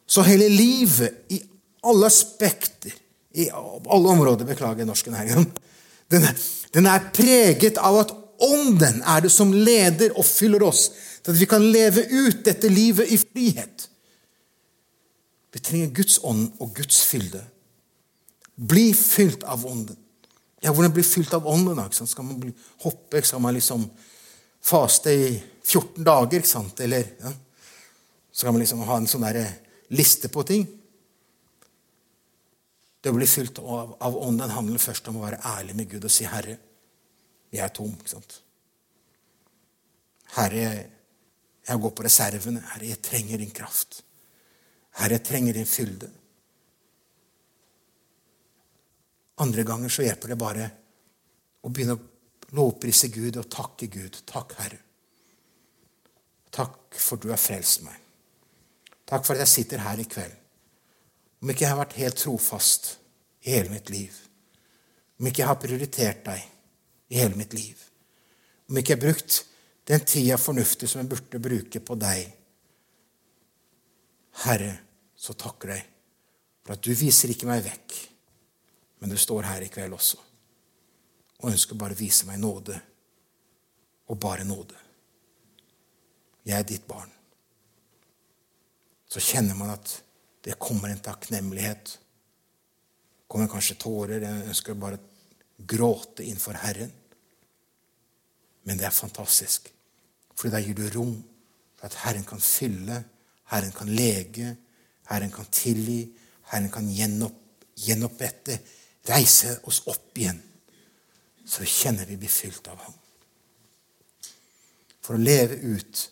Så 0.07 0.23
hele 0.27 0.47
livet, 0.51 1.23
i 1.33 1.41
alle 1.87 2.07
aspekter, 2.11 2.93
i 3.35 3.49
alle 3.51 4.13
områder 4.13 4.45
Beklager 4.47 4.85
norsken 4.87 5.15
her. 5.17 5.43
Den, 6.11 6.27
den 6.73 6.85
er 6.87 7.11
preget 7.13 7.77
av 7.77 7.99
at 8.05 8.15
Ånden 8.37 9.01
er 9.01 9.23
det 9.25 9.31
som 9.33 9.49
leder 9.49 10.13
og 10.13 10.25
fyller 10.25 10.61
oss, 10.67 10.91
til 11.25 11.33
at 11.33 11.39
vi 11.39 11.47
kan 11.49 11.63
leve 11.73 12.03
ut 12.05 12.43
dette 12.45 12.69
livet 12.69 13.09
i 13.09 13.17
frihet. 13.17 13.87
Vi 15.53 15.61
trenger 15.63 15.93
Guds 15.97 16.19
ånd 16.21 16.51
og 16.61 16.75
Guds 16.77 17.01
fylde. 17.09 17.41
Bli 18.57 18.91
fylt 18.93 19.41
av 19.43 19.65
ånden. 19.65 19.97
Ja, 20.61 20.69
hvordan 20.73 20.93
bli 20.93 21.05
fylt 21.05 21.33
av 21.33 21.47
ånden? 21.49 21.81
Skal 21.93 22.25
man 22.25 22.39
bli, 22.41 22.53
hoppe? 22.85 23.21
Skal 23.25 23.41
man 23.41 23.57
liksom 23.57 23.87
faste 24.61 25.13
i 25.13 25.31
14 25.65 26.05
dager? 26.05 26.37
Ikke 26.37 26.49
sant? 26.49 26.79
Eller 26.85 27.09
ja? 27.21 27.33
kan 28.41 28.53
man 28.53 28.61
liksom 28.61 28.85
ha 28.85 28.97
en 29.01 29.09
sånn 29.09 29.25
liste 29.97 30.29
på 30.29 30.45
ting? 30.45 30.67
Det 33.01 33.13
å 33.13 33.15
bli 33.15 33.27
fylt 33.29 33.59
av, 33.59 33.95
av 34.01 34.17
ånden 34.17 34.51
handler 34.51 34.81
først 34.81 35.07
om 35.07 35.19
å 35.19 35.25
være 35.25 35.41
ærlig 35.45 35.75
med 35.77 35.89
Gud 35.89 36.05
og 36.05 36.11
si 36.11 36.25
'Herre, 36.25 36.57
jeg 37.51 37.63
er 37.63 37.73
tom'. 37.73 37.93
ikke 37.93 38.09
sant? 38.09 38.41
Herre, 40.35 40.89
jeg 41.67 41.81
går 41.81 41.93
på 41.95 42.03
reservene. 42.03 42.63
Herre, 42.73 42.87
jeg 42.87 43.01
trenger 43.01 43.37
din 43.37 43.51
kraft. 43.51 44.01
Herre, 44.99 45.17
jeg 45.17 45.23
trenger 45.23 45.53
din 45.53 45.65
fylde. 45.65 46.09
Andre 49.37 49.63
ganger 49.63 49.89
så 49.89 50.05
hjelper 50.05 50.33
det 50.33 50.37
bare 50.37 50.71
å 51.61 51.69
begynne 51.69 51.97
å 51.97 52.55
lovprise 52.57 53.11
Gud 53.13 53.37
og 53.37 53.49
takke 53.51 53.89
Gud. 53.91 54.21
Takk, 54.25 54.55
Herre. 54.57 54.79
Takk 56.51 56.97
for 56.97 57.21
du 57.21 57.29
har 57.29 57.41
frelst 57.41 57.83
meg. 57.85 57.99
Takk 59.07 59.25
for 59.25 59.35
at 59.35 59.45
jeg 59.45 59.53
sitter 59.53 59.83
her 59.83 59.99
i 60.01 60.07
kveld. 60.09 60.35
Om 61.41 61.51
ikke 61.51 61.65
jeg 61.65 61.71
har 61.71 61.81
vært 61.81 61.99
helt 61.99 62.19
trofast 62.21 62.93
i 63.45 63.53
hele 63.53 63.71
mitt 63.71 63.91
liv, 63.93 64.15
om 65.17 65.27
ikke 65.29 65.43
jeg 65.43 65.49
har 65.49 65.61
prioritert 65.61 66.23
deg 66.25 67.13
i 67.13 67.19
hele 67.21 67.37
mitt 67.37 67.53
liv, 67.57 67.77
om 68.67 68.77
ikke 68.77 68.93
jeg 68.93 68.99
har 68.99 69.05
brukt 69.05 69.37
den 69.87 70.03
tida 70.03 70.37
fornuftig 70.41 70.89
som 70.89 71.01
jeg 71.01 71.11
burde 71.13 71.41
bruke 71.41 71.81
på 71.83 71.99
deg 71.99 72.33
Herre, 74.43 74.73
så 75.17 75.33
takker 75.33 75.71
jeg 75.73 75.85
for 76.61 76.75
at 76.75 76.83
du 76.85 76.91
viser 76.93 77.31
ikke 77.33 77.47
meg 77.49 77.63
vekk, 77.65 77.95
men 79.01 79.09
du 79.09 79.17
står 79.17 79.47
her 79.49 79.63
i 79.65 79.71
kveld 79.73 79.95
også 79.97 80.19
og 81.37 81.51
ønsker 81.51 81.77
bare 81.77 81.93
å 81.93 81.99
vise 81.99 82.25
meg 82.25 82.39
nåde, 82.41 82.77
og 84.07 84.19
bare 84.21 84.45
nåde. 84.47 84.77
Jeg 86.47 86.55
er 86.57 86.67
ditt 86.67 86.87
barn. 86.87 87.11
Så 89.07 89.21
kjenner 89.23 89.57
man 89.57 89.75
at 89.75 89.91
det 90.47 90.55
kommer 90.59 90.89
en 90.89 91.03
takknemlighet 91.03 91.99
Det 93.19 93.27
kommer 93.27 93.49
kanskje 93.51 93.75
tårer. 93.75 94.23
Jeg 94.23 94.47
ønsker 94.47 94.77
bare 94.79 94.95
å 94.95 95.63
gråte 95.67 96.23
innenfor 96.23 96.55
Herren. 96.61 96.91
Men 98.63 98.79
det 98.79 98.85
er 98.87 98.95
fantastisk, 98.95 99.67
for 100.31 100.47
da 100.51 100.61
gir 100.63 100.75
du 100.75 100.85
rom 100.93 101.17
for 101.75 101.89
at 101.89 101.97
Herren 102.05 102.23
kan 102.27 102.39
fylle, 102.39 103.01
Herren 103.51 103.73
kan 103.75 103.91
lege, 103.91 104.53
Herren 105.11 105.31
kan 105.31 105.49
tilgi, 105.51 106.05
Herren 106.51 106.71
kan 106.71 106.87
gjenopp, 106.91 107.41
gjenopprette, 107.83 108.57
reise 109.07 109.57
oss 109.67 109.81
opp 109.91 110.15
igjen. 110.15 110.39
Så 111.43 111.67
kjenner 111.67 112.07
vi 112.07 112.15
blir 112.19 112.31
fylt 112.31 112.67
av 112.71 112.79
Ham. 112.85 112.95
For 115.03 115.15
å 115.15 115.23
leve 115.23 115.59
ut 115.63 116.07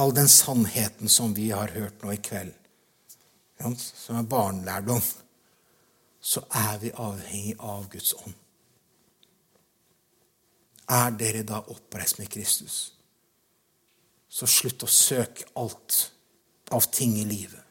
all 0.00 0.16
den 0.16 0.28
sannheten 0.32 1.12
som 1.12 1.36
vi 1.36 1.50
har 1.52 1.76
hørt 1.76 2.00
nå 2.00 2.16
i 2.16 2.20
kveld, 2.24 2.56
som 3.60 4.16
er 4.16 4.28
barnelærdom, 4.28 5.02
så 6.20 6.42
er 6.54 6.78
vi 6.78 6.92
avhengig 6.94 7.56
av 7.58 7.88
Guds 7.92 8.14
ånd. 8.14 8.34
Er 10.90 11.10
dere 11.14 11.42
da 11.46 11.60
oppreist 11.70 12.18
med 12.18 12.30
Kristus, 12.32 12.78
så 14.28 14.46
slutt 14.46 14.84
å 14.84 14.90
søke 14.90 15.46
alt 15.58 16.00
av 16.74 16.86
ting 16.92 17.16
i 17.18 17.26
livet. 17.26 17.62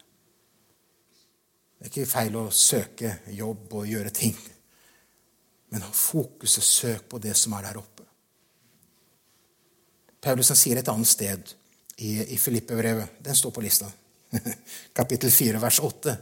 Det 1.79 1.87
er 1.87 1.91
ikke 1.91 2.11
feil 2.11 2.35
å 2.35 2.49
søke 2.51 3.13
jobb 3.31 3.73
og 3.79 3.87
gjøre 3.87 4.11
ting, 4.15 4.35
men 5.71 5.85
ha 5.85 5.91
fokuset 5.95 6.65
søk 6.65 7.07
på 7.11 7.21
det 7.23 7.35
som 7.39 7.53
er 7.55 7.69
der 7.69 7.79
oppe. 7.79 8.03
Paulus 10.19 10.51
sier 10.59 10.81
et 10.81 10.91
annet 10.91 11.07
sted 11.07 11.53
i, 12.03 12.33
i 12.35 12.37
Filippe-brevet. 12.37 13.21
Den 13.23 13.35
står 13.35 13.53
på 13.55 13.63
lista. 13.63 13.87
Kapittel 14.97 15.31
4, 15.31 15.61
vers 15.61 15.79
8. 15.79 16.15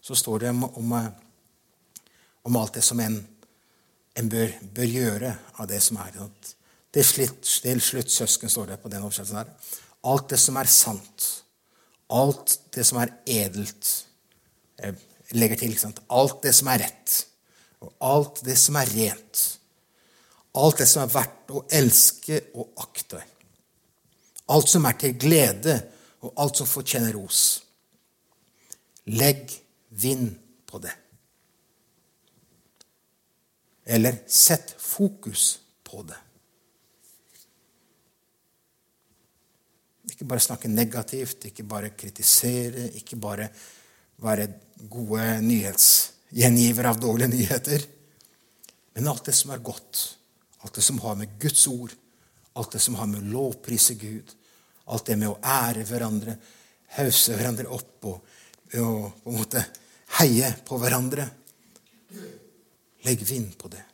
Så 0.00 0.14
står 0.14 0.38
det 0.38 0.50
om, 0.50 0.64
om, 0.64 0.94
om 2.42 2.56
alt 2.56 2.78
det 2.78 2.84
som 2.86 3.00
en, 3.00 3.18
en 4.14 4.30
bør, 4.30 4.52
bør, 4.74 4.88
gjøre 4.88 5.34
av 5.58 5.68
det 5.70 5.80
som 5.84 5.98
er. 6.02 6.14
Det 6.14 6.54
Til 6.92 7.80
slutt, 7.82 8.10
søsken, 8.10 8.50
står 8.50 8.72
det 8.72 8.80
på 8.82 8.92
den 8.92 9.02
oversettelsen 9.02 9.40
her. 9.40 9.52
Alt 10.08 10.30
det 10.30 10.40
som 10.40 10.56
er 10.56 10.70
sant. 10.72 11.28
Alt 12.14 12.58
det 12.74 12.86
som 12.86 13.00
er 13.02 13.14
edelt. 13.26 13.94
Jeg 14.78 14.94
legger 15.36 15.60
til 15.60 15.78
sant? 15.78 15.98
alt 16.08 16.42
det 16.42 16.54
som 16.54 16.70
er 16.72 16.84
rett. 16.86 17.16
Og 17.82 17.92
alt 18.00 18.44
det 18.46 18.56
som 18.58 18.78
er 18.78 18.94
rent. 18.94 19.42
Alt 20.58 20.78
det 20.78 20.88
som 20.88 21.02
er 21.02 21.12
verdt 21.12 21.52
å 21.52 21.66
elske 21.74 22.40
og 22.54 22.70
akte 22.80 23.20
alt 24.48 24.70
som 24.70 24.86
er 24.88 24.96
til 25.00 25.16
glede, 25.20 25.76
og 26.24 26.32
alt 26.42 26.60
som 26.60 26.68
fortjener 26.68 27.14
ros. 27.14 27.42
Legg 29.08 29.52
vind 29.88 30.32
på 30.68 30.80
det. 30.82 30.94
Eller 33.88 34.18
sett 34.26 34.74
fokus 34.82 35.60
på 35.84 36.02
det. 36.04 36.18
Ikke 40.12 40.26
bare 40.28 40.42
snakke 40.42 40.68
negativt, 40.68 41.46
ikke 41.48 41.64
bare 41.68 41.94
kritisere, 41.96 42.88
ikke 42.98 43.16
bare 43.16 43.48
være 44.24 44.48
gode 44.90 45.24
nyhetsgjengiver 45.46 46.90
av 46.90 47.00
dårlige 47.00 47.32
nyheter. 47.32 47.86
Men 48.96 49.08
alt 49.08 49.30
det 49.30 49.36
som 49.38 49.54
er 49.54 49.62
godt, 49.62 50.02
alt 50.66 50.74
det 50.74 50.84
som 50.84 50.98
har 51.04 51.16
med 51.20 51.38
Guds 51.40 51.64
ord, 51.70 51.94
alt 52.58 52.74
det 52.74 52.82
som 52.82 52.98
har 52.98 53.06
med 53.06 53.22
å 53.22 53.32
lovprise 53.36 53.94
Gud, 54.00 54.34
Alt 54.88 55.10
det 55.10 55.18
med 55.20 55.30
å 55.30 55.38
ære 55.42 55.84
hverandre, 55.88 56.36
hause 56.96 57.36
hverandre 57.36 57.68
opp 57.76 58.08
og, 58.08 58.34
og 58.80 59.22
på 59.22 59.32
en 59.32 59.38
måte 59.38 59.64
heie 60.18 60.50
på 60.64 60.78
hverandre. 60.80 61.28
Legg 63.06 63.22
vind 63.28 63.54
på 63.60 63.70
det. 63.72 63.84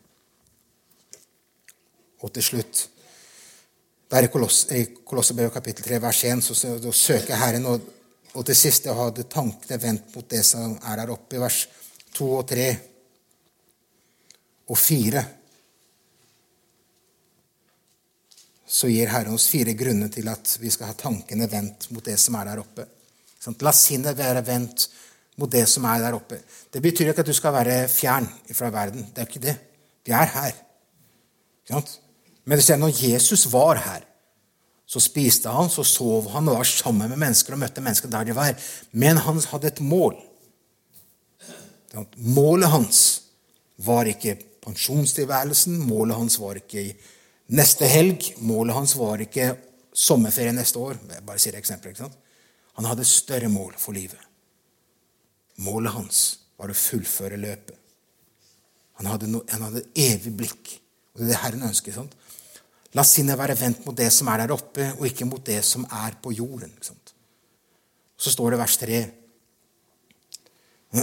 Og 2.25 2.33
til 2.33 2.47
slutt 2.47 2.89
der 4.15 4.29
I 4.29 4.31
Kolossebrevet 4.31 5.53
kapittel 5.53 5.85
3, 5.85 5.99
vers 6.03 6.25
1, 6.25 6.43
så, 6.45 6.55
så, 6.55 6.75
så 6.79 6.93
søker 6.95 7.41
Herren. 7.41 7.67
Og, 7.67 7.87
og 8.35 8.45
til 8.47 8.57
sist 8.57 8.87
jeg 8.87 8.95
hadde 8.95 9.27
tankene 9.31 9.79
vendt 9.83 10.15
mot 10.15 10.29
det 10.31 10.45
som 10.47 10.77
er 10.79 11.01
der 11.01 11.11
oppe, 11.15 11.35
i 11.37 11.43
vers 11.43 11.65
2 12.15 12.29
og 12.39 12.45
3 12.49 12.69
og 14.71 14.79
4. 14.79 15.25
så 18.67 18.89
gir 18.89 19.11
Herren 19.13 19.37
oss 19.37 19.47
fire 19.53 19.75
grunner 19.77 20.09
til 20.13 20.29
at 20.33 20.57
vi 20.61 20.71
skal 20.73 20.91
ha 20.91 20.97
tankene 20.99 21.49
vendt 21.51 21.91
mot 21.93 22.05
det 22.05 22.17
som 22.21 22.37
er 22.41 22.51
der 22.51 22.63
oppe. 22.63 22.87
La 23.61 23.73
sinnet 23.77 24.17
være 24.17 24.45
vendt 24.47 24.87
mot 25.41 25.51
det 25.51 25.67
som 25.69 25.85
er 25.91 26.01
der 26.01 26.17
oppe. 26.17 26.39
Det 26.73 26.83
betyr 26.83 27.13
ikke 27.13 27.25
at 27.25 27.29
du 27.29 27.37
skal 27.37 27.55
være 27.55 27.85
fjern 27.93 28.29
fra 28.55 28.71
verden. 28.73 29.05
Det 29.13 29.21
er 29.21 29.29
ikke 29.29 29.45
det. 29.45 29.57
Vi 30.05 30.15
er 30.17 30.31
her. 30.33 30.57
Men 32.45 32.61
når 32.81 32.93
Jesus 33.01 33.47
var 33.53 33.81
her, 33.85 34.05
så 34.87 35.01
spiste 35.01 35.51
han, 35.51 35.71
så 35.73 35.83
sov 35.85 36.29
han 36.35 36.49
og 36.49 36.59
var 36.61 36.69
sammen 36.69 37.09
med 37.09 37.21
mennesker 37.21 37.57
og 37.57 37.63
møtte 37.63 37.83
mennesker 37.83 38.11
der 38.13 38.29
de 38.29 38.37
var. 38.37 38.57
Men 38.93 39.21
han 39.25 39.41
hadde 39.51 39.73
et 39.73 39.81
mål. 39.81 40.17
Målet 42.17 42.71
hans 42.71 43.01
var 43.85 44.09
ikke 44.11 44.37
pensjonstilværelsen. 44.65 45.79
Målet 45.89 46.17
hans 46.17 46.39
var 46.41 46.61
ikke 46.61 46.93
Neste 47.53 47.89
helg 47.91 48.31
Målet 48.41 48.77
hans 48.77 48.95
var 48.97 49.21
ikke 49.21 49.51
sommerferie 49.95 50.55
neste 50.57 50.81
år. 50.81 50.97
Jeg 51.11 51.27
bare 51.27 51.43
sier 51.43 51.57
eksempel, 51.59 51.93
ikke 51.93 52.07
sant? 52.07 52.17
Han 52.79 52.89
hadde 52.89 53.07
større 53.07 53.51
mål 53.53 53.77
for 53.79 53.95
livet. 53.95 54.21
Målet 55.63 55.95
hans 55.95 56.23
var 56.59 56.73
å 56.73 56.79
fullføre 56.79 57.39
løpet. 57.39 57.77
Han 58.99 59.11
hadde, 59.11 59.29
no, 59.31 59.43
han 59.51 59.63
hadde 59.69 59.85
evig 59.99 60.33
blikk. 60.39 60.73
Og 61.15 61.21
det 61.21 61.29
er 61.29 61.31
det 61.31 61.41
Herren 61.43 61.69
ønsker. 61.69 61.95
Sant? 61.95 62.15
La 62.95 63.05
sinnet 63.07 63.39
være 63.39 63.57
vendt 63.59 63.85
mot 63.87 63.97
det 63.99 64.11
som 64.15 64.31
er 64.31 64.45
der 64.45 64.55
oppe, 64.55 64.89
og 64.99 65.07
ikke 65.07 65.27
mot 65.27 65.43
det 65.47 65.61
som 65.67 65.87
er 65.87 66.17
på 66.23 66.33
jorden. 66.35 66.73
Sant? 66.83 67.15
Så 68.19 68.33
står 68.35 68.55
det 68.55 68.61
vers 68.63 68.77
3 68.81 69.01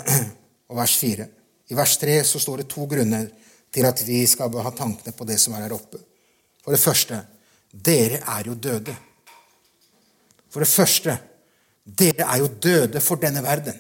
og 0.72 0.78
vers 0.80 0.96
4. 1.00 1.28
I 1.72 1.78
vers 1.78 1.98
3 2.00 2.22
så 2.28 2.40
står 2.44 2.64
det 2.64 2.72
to 2.72 2.88
grunner 2.92 3.28
til 3.72 3.88
at 3.88 4.04
vi 4.08 4.24
skal 4.28 4.56
ha 4.64 4.72
tankene 4.76 5.14
på 5.16 5.28
det 5.28 5.40
som 5.40 5.56
er 5.56 5.68
der 5.68 5.76
oppe. 5.76 6.00
For 6.62 6.76
det 6.76 6.82
første 6.82 7.21
dere 7.71 8.19
er 8.28 8.47
jo 8.50 8.56
døde. 8.56 8.95
For 10.52 10.63
det 10.63 10.69
første 10.69 11.15
dere 11.84 12.28
er 12.28 12.41
jo 12.43 12.50
døde 12.62 13.02
for 13.02 13.21
denne 13.21 13.43
verden. 13.43 13.78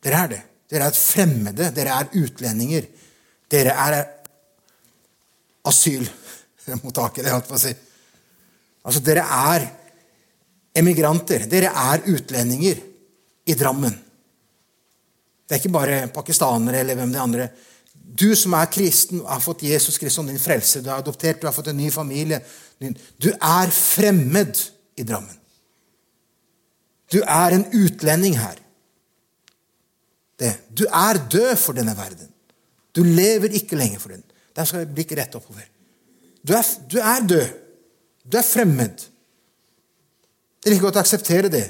Dere 0.00 0.22
er 0.24 0.32
det. 0.32 0.40
Dere 0.70 0.88
er 0.88 0.96
fremmede. 0.96 1.70
Dere 1.76 1.96
er 1.98 2.16
utlendinger. 2.16 2.86
Dere 3.50 3.74
er 3.74 3.98
asylmottakere, 5.68 7.32
holdt 7.34 7.48
på 7.50 7.58
å 7.58 7.60
si. 7.60 7.72
Altså, 8.86 9.02
dere 9.04 9.26
er 9.26 9.66
emigranter. 10.80 11.44
Dere 11.50 11.74
er 11.74 12.06
utlendinger 12.08 12.80
i 13.50 13.56
Drammen. 13.58 13.98
Det 15.44 15.56
er 15.56 15.60
ikke 15.60 15.74
bare 15.74 15.98
pakistanere 16.14 16.80
eller 16.80 16.96
hvem 16.96 17.12
det 17.12 17.20
andre 17.20 17.48
du 18.20 18.34
som 18.36 18.54
er 18.58 18.70
kristen 18.72 19.22
har 19.24 19.40
fått 19.40 19.62
Jesus 19.64 19.98
Kristus 19.98 20.18
som 20.18 20.28
din 20.28 20.40
frelse, 20.40 20.82
du 20.82 20.90
er 20.90 20.98
adoptert, 20.98 21.40
du 21.40 21.46
har 21.48 21.54
fått 21.56 21.70
en 21.72 21.78
ny 21.78 21.90
familie 21.90 22.40
Du 23.20 23.28
er 23.30 23.70
fremmed 23.70 24.56
i 24.96 25.04
Drammen. 25.04 25.36
Du 27.12 27.20
er 27.20 27.54
en 27.54 27.64
utlending 27.74 28.38
her. 28.38 28.58
Det. 30.38 30.54
Du 30.72 30.86
er 30.86 31.18
død 31.30 31.56
for 31.58 31.76
denne 31.76 31.96
verden. 31.96 32.30
Du 32.96 33.02
lever 33.04 33.52
ikke 33.58 33.76
lenger 33.76 33.98
for 33.98 34.14
den. 34.14 34.22
Der 34.56 34.64
skal 34.64 34.86
blikket 34.86 35.18
rett 35.18 35.34
oppover. 35.34 35.66
Du 36.46 36.54
er, 36.56 36.64
du 36.90 36.98
er 36.98 37.26
død. 37.26 37.48
Du 38.24 38.38
er 38.38 38.46
fremmed. 38.46 39.04
Det 40.60 40.70
er 40.70 40.74
like 40.74 40.84
godt 40.86 41.00
å 41.00 41.04
akseptere 41.04 41.50
det. 41.52 41.66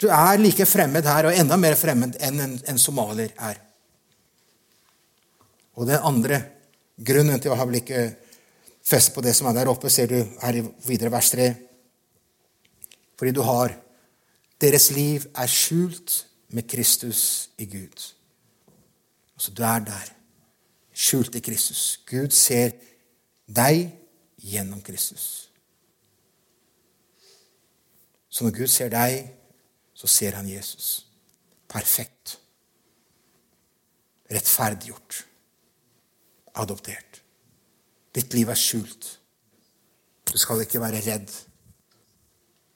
Du 0.00 0.08
er 0.08 0.40
like 0.40 0.64
fremmed 0.68 1.04
her, 1.04 1.28
og 1.28 1.36
enda 1.36 1.58
mer 1.60 1.76
fremmed 1.76 2.16
enn 2.24 2.40
en, 2.40 2.54
en 2.72 2.80
somalier 2.80 3.34
er. 3.36 3.58
Og 5.80 5.86
den 5.88 6.02
andre 6.04 6.42
grunnen 7.00 7.40
til 7.40 7.54
å 7.54 7.56
ha 7.56 7.64
blikket 7.64 8.18
festet 8.84 9.14
på 9.16 9.22
det 9.24 9.32
som 9.36 9.48
er 9.48 9.56
der 9.56 9.70
oppe, 9.72 9.88
ser 9.88 10.10
du 10.10 10.18
her 10.42 10.58
i 10.58 10.64
videre 10.84 11.12
vers 11.14 11.30
3. 11.32 11.46
Fordi 13.16 13.32
du 13.36 13.44
har 13.46 13.78
Deres 14.60 14.90
liv 14.92 15.22
er 15.40 15.48
skjult 15.48 16.26
med 16.52 16.66
Kristus 16.68 17.48
i 17.56 17.64
Gud. 17.64 18.02
Altså, 19.32 19.54
du 19.56 19.62
er 19.64 19.78
der, 19.86 20.10
skjult 20.92 21.38
i 21.38 21.40
Kristus. 21.40 22.02
Gud 22.04 22.28
ser 22.36 22.74
deg 23.48 23.86
gjennom 24.36 24.82
Kristus. 24.84 25.48
Så 28.28 28.44
når 28.44 28.58
Gud 28.58 28.68
ser 28.68 28.92
deg, 28.92 29.32
så 29.96 30.12
ser 30.12 30.36
han 30.36 30.52
Jesus. 30.52 31.06
Perfekt. 31.72 32.36
Rettferdiggjort 34.28 35.24
adoptert. 36.58 37.20
Ditt 38.14 38.34
liv 38.34 38.48
er 38.50 38.58
skjult. 38.58 39.06
Du 40.30 40.38
skal 40.38 40.64
ikke 40.64 40.82
være 40.82 41.02
redd. 41.04 41.30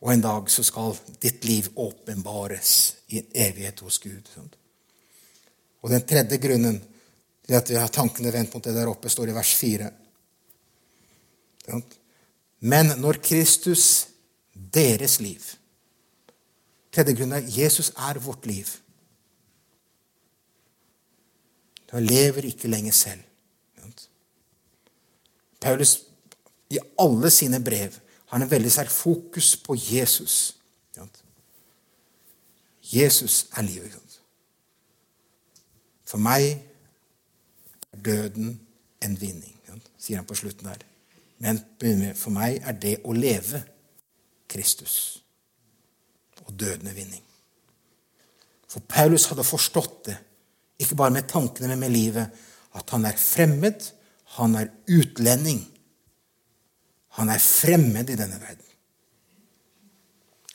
Og 0.04 0.12
en 0.12 0.22
dag 0.24 0.50
så 0.52 0.62
skal 0.66 0.96
ditt 1.22 1.44
liv 1.48 1.70
åpenbares 1.80 2.72
i 3.08 3.22
en 3.22 3.30
evighet 3.46 3.80
hos 3.80 3.98
Gud. 4.02 4.28
Og 5.82 5.90
den 5.90 6.04
tredje 6.06 6.38
grunnen 6.38 6.80
til 7.44 7.56
at 7.56 7.70
vi 7.70 7.76
har 7.80 7.92
tankene 7.92 8.32
vendt 8.32 8.54
mot 8.54 8.64
det 8.64 8.74
der 8.76 8.90
oppe, 8.90 9.10
står 9.12 9.32
i 9.32 9.36
vers 9.36 9.54
4. 9.60 9.90
Men 12.64 12.94
når 13.00 13.20
Kristus, 13.24 14.06
deres 14.54 15.18
liv 15.20 15.42
Tredje 16.94 17.16
grunn 17.18 17.34
er 17.34 17.46
Jesus 17.50 17.90
er 17.98 18.20
vårt 18.22 18.46
liv. 18.46 18.68
Han 21.90 22.06
lever 22.06 22.46
ikke 22.46 22.70
lenger 22.70 22.94
selv. 22.94 23.24
Paulus 25.64 25.94
i 26.70 26.78
alle 27.00 27.30
sine 27.32 27.60
brev 27.64 27.96
har 28.30 28.42
en 28.42 28.50
veldig 28.50 28.72
sterk 28.72 28.92
fokus 28.92 29.54
på 29.56 29.76
Jesus. 29.78 30.56
Jesus 32.92 33.46
er 33.56 33.62
livet. 33.62 34.18
For 36.04 36.20
meg 36.20 36.50
er 37.92 38.02
døden 38.04 38.58
en 39.02 39.16
vinning, 39.20 39.54
sier 39.98 40.20
han 40.20 40.28
på 40.28 40.36
slutten 40.38 40.68
her. 40.68 40.84
Men 41.42 41.60
for 42.14 42.34
meg 42.34 42.60
er 42.62 42.76
det 42.78 42.98
å 43.04 43.16
leve 43.16 43.62
Kristus. 44.50 45.22
Og 46.44 46.52
døden 46.60 46.90
er 46.90 46.96
vinning. 46.96 47.22
For 48.68 48.84
Paulus 48.88 49.26
hadde 49.30 49.46
forstått 49.46 50.00
det, 50.10 50.16
ikke 50.82 50.98
bare 50.98 51.14
med 51.14 51.28
tankene, 51.30 51.70
men 51.70 51.86
med 51.86 51.94
livet, 51.94 52.40
at 52.74 52.90
han 52.90 53.06
er 53.06 53.16
fremmed, 53.18 53.86
han 54.38 54.54
er 54.58 54.72
utlending. 54.90 55.62
Han 57.18 57.30
er 57.30 57.38
fremmed 57.38 58.10
i 58.10 58.18
denne 58.18 58.40
verden. 58.40 58.70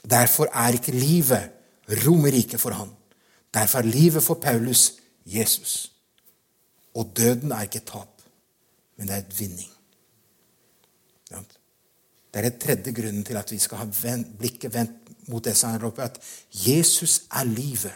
Derfor 0.09 0.49
er 0.53 0.75
ikke 0.75 0.95
livet 0.95 1.55
Romerriket 2.05 2.61
for 2.61 2.75
han. 2.75 2.91
Derfor 3.53 3.79
er 3.79 3.89
livet 3.89 4.23
for 4.23 4.37
Paulus 4.37 4.91
Jesus. 5.25 5.91
Og 6.95 7.11
døden 7.17 7.51
er 7.51 7.65
ikke 7.65 7.85
tap, 7.85 8.21
men 8.97 9.07
det 9.07 9.15
er 9.15 9.23
et 9.23 9.39
vinning. 9.39 9.69
Det 12.29 12.39
er 12.39 12.49
den 12.49 12.59
tredje 12.61 12.93
grunnen 12.93 13.23
til 13.25 13.37
at 13.37 13.51
vi 13.51 13.57
skal 13.57 13.77
ha 13.81 14.15
blikket 14.37 14.73
vendt 14.73 15.09
mot 15.29 15.45
det 15.45 15.55
som 15.57 15.73
er 15.73 15.85
oppe, 15.85 16.03
at 16.03 16.19
Jesus 16.53 17.23
er 17.31 17.43
livet. 17.43 17.93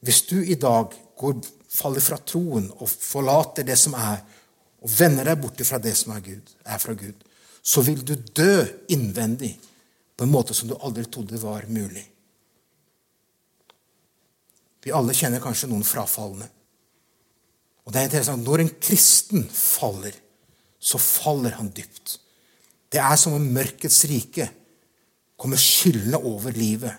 Hvis 0.00 0.22
du 0.22 0.36
i 0.38 0.54
dag 0.54 0.92
går, 1.18 1.40
faller 1.72 2.04
fra 2.04 2.18
troen 2.22 2.68
og 2.76 2.88
forlater 2.88 3.66
det 3.66 3.76
som 3.80 3.94
er, 3.98 4.20
og 4.82 4.92
vender 4.92 5.26
deg 5.26 5.40
bort 5.40 5.62
fra 5.66 5.80
det 5.82 5.94
som 5.98 6.12
er, 6.14 6.22
Gud, 6.24 6.52
er 6.64 6.82
fra 6.82 6.94
Gud, 6.98 7.24
så 7.62 7.82
vil 7.82 8.04
du 8.06 8.14
dø 8.14 8.62
innvendig 8.94 9.56
på 10.16 10.24
en 10.24 10.32
måte 10.32 10.54
som 10.54 10.68
du 10.70 10.76
aldri 10.78 11.04
trodde 11.10 11.40
var 11.42 11.66
mulig. 11.68 12.04
Vi 14.86 14.94
alle 14.94 15.16
kjenner 15.18 15.42
kanskje 15.42 15.68
noen 15.72 15.82
frafalne. 15.82 16.46
Og 17.86 17.94
det 17.94 18.00
er 18.00 18.08
interessant, 18.08 18.44
Når 18.44 18.62
en 18.62 18.70
kristen 18.78 19.48
faller, 19.50 20.14
så 20.78 20.98
faller 20.98 21.56
han 21.58 21.72
dypt. 21.74 22.20
Det 22.90 23.00
er 23.02 23.16
som 23.18 23.34
om 23.34 23.42
mørkets 23.42 24.04
rike 24.06 24.46
kommer 25.36 25.58
skyldende 25.58 26.20
over 26.22 26.54
livet 26.54 26.94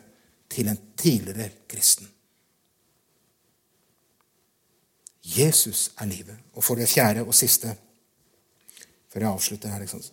til 0.51 0.67
en 0.67 0.79
tidligere 0.99 1.63
kristen. 1.67 2.07
Jesus 5.27 5.91
er 5.99 6.07
livet. 6.07 6.37
Og 6.55 6.63
for 6.63 6.79
det 6.79 6.87
fjerde 6.89 7.25
og 7.25 7.35
siste, 7.35 7.73
før 9.11 9.25
jeg 9.25 9.31
avslutter 9.31 9.73
her 9.73 9.83
liksom, 9.83 10.03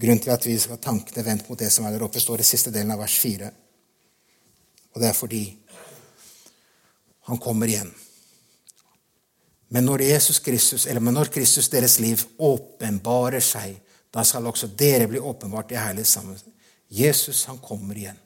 Grunnen 0.00 0.20
til 0.22 0.30
at 0.32 0.46
vi 0.46 0.54
skal 0.58 0.78
ha 0.78 0.80
tankene 0.80 1.24
vendt 1.26 1.48
mot 1.50 1.58
det 1.58 1.68
som 1.72 1.84
er 1.84 1.92
der 1.92 2.04
oppe, 2.06 2.20
står 2.22 2.40
i 2.40 2.46
siste 2.46 2.70
delen 2.72 2.92
av 2.94 3.02
vers 3.02 3.16
4. 3.20 3.48
Og 4.94 5.02
det 5.02 5.08
er 5.10 5.16
fordi 5.18 5.42
han 7.28 7.40
kommer 7.42 7.68
igjen. 7.68 7.90
Men 9.68 9.84
når 9.84 10.06
Jesus 10.06 10.38
Kristus, 10.42 10.86
eller 10.86 11.02
når 11.04 11.30
Kristus, 11.34 11.68
deres 11.68 11.98
liv, 12.00 12.22
åpenbarer 12.38 13.42
seg, 13.44 13.76
da 14.10 14.24
skal 14.26 14.48
også 14.50 14.70
dere 14.78 15.06
bli 15.10 15.20
åpenbart 15.20 15.74
i 15.74 15.78
herlighet 15.78 16.10
sammen. 16.10 16.38
Jesus, 16.88 17.44
han 17.46 17.58
kommer 17.62 17.98
igjen. 17.98 18.18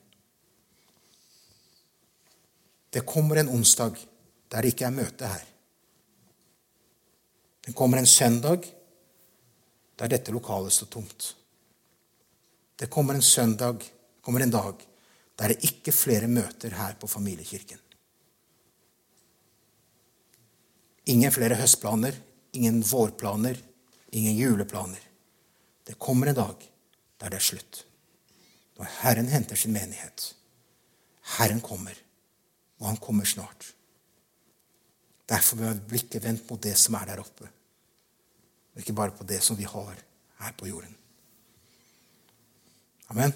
Det 2.89 3.03
kommer 3.05 3.41
en 3.41 3.51
onsdag 3.51 3.97
der 4.49 4.61
det 4.61 4.73
ikke 4.73 4.87
er 4.87 4.95
møte 4.95 5.27
her. 5.27 5.43
Det 7.65 7.73
kommer 7.73 7.97
en 7.97 8.07
søndag 8.07 8.67
der 9.95 10.11
dette 10.11 10.33
lokalet 10.33 10.73
står 10.73 10.91
tomt. 10.93 11.31
Det 12.75 12.89
kommer 12.91 13.15
en 13.15 13.25
søndag, 13.25 13.81
kommer 14.21 14.43
en 14.43 14.51
dag, 14.53 14.75
der 15.35 15.51
det 15.51 15.63
ikke 15.63 15.91
er 15.91 15.97
flere 15.97 16.27
møter 16.27 16.75
her 16.75 16.95
på 16.99 17.07
familiekirken. 17.07 17.79
Ingen 21.05 21.31
flere 21.31 21.57
høstplaner, 21.57 22.15
ingen 22.53 22.81
vårplaner, 22.83 23.57
ingen 24.11 24.37
juleplaner. 24.37 25.01
Det 25.85 25.99
kommer 25.99 26.27
en 26.27 26.39
dag 26.39 26.69
der 27.21 27.29
det 27.29 27.39
er 27.39 27.49
slutt. 27.49 27.85
Når 28.77 28.91
Herren 29.01 29.29
henter 29.31 29.55
sin 29.55 29.73
menighet. 29.73 30.33
Herren 31.37 31.61
kommer, 31.61 31.95
og 32.79 32.87
han 32.87 32.97
kommer 32.97 33.25
snart. 33.25 33.71
Derfor 35.29 35.57
bør 35.57 35.79
blikket 35.89 36.23
vendt 36.23 36.49
mot 36.49 36.61
det 36.61 36.75
som 36.77 36.97
er 36.99 37.07
der 37.09 37.21
oppe, 37.23 37.47
og 38.75 38.81
ikke 38.81 38.93
bare 38.93 39.15
på 39.15 39.23
det 39.23 39.39
som 39.43 39.57
vi 39.57 39.63
har 39.63 39.95
her 40.41 40.55
på 40.59 40.67
jorden. 40.67 40.95
Amen. 43.07 43.31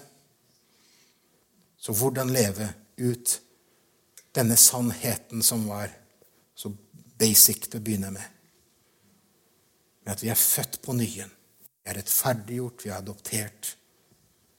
Så 1.80 1.94
hvordan 1.96 2.32
leve 2.32 2.68
ut 3.00 3.40
denne 4.36 4.56
sannheten 4.56 5.42
som 5.42 5.64
var 5.68 5.88
så 6.54 6.72
basic 7.18 7.70
til 7.70 7.80
å 7.80 7.84
begynne 7.84 8.10
med? 8.12 8.26
Med 10.04 10.12
at 10.12 10.24
vi 10.24 10.28
er 10.28 10.36
født 10.36 10.80
på 10.84 10.92
nyen. 10.98 11.32
Vi 11.80 11.88
er 11.88 11.96
rettferdiggjort, 11.96 12.84
vi 12.84 12.92
er 12.92 12.98
adoptert. 12.98 13.72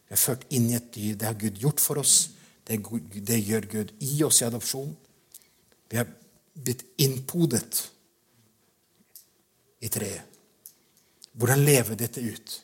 Vi 0.07 0.17
er 0.17 0.23
ført 0.23 0.47
inn 0.49 0.71
i 0.71 0.79
et 0.79 0.89
dyr. 0.95 1.13
Det 1.13 1.29
har 1.29 1.37
Gud 1.37 1.61
gjort 1.61 1.83
for 1.83 2.01
oss. 2.01 2.31
Det, 2.65 2.79
det 3.21 3.37
gjør 3.45 3.69
Gud 3.69 3.93
i 4.01 4.23
oss 4.25 4.41
i 4.41 4.47
adopsjon. 4.49 4.95
Vi 5.91 6.01
er 6.01 6.09
blitt 6.57 6.87
innpodet 7.03 7.85
i 9.81 9.89
treet. 9.93 10.30
Hvordan 11.37 11.63
leve 11.65 11.95
dette 11.99 12.21
ut? 12.21 12.55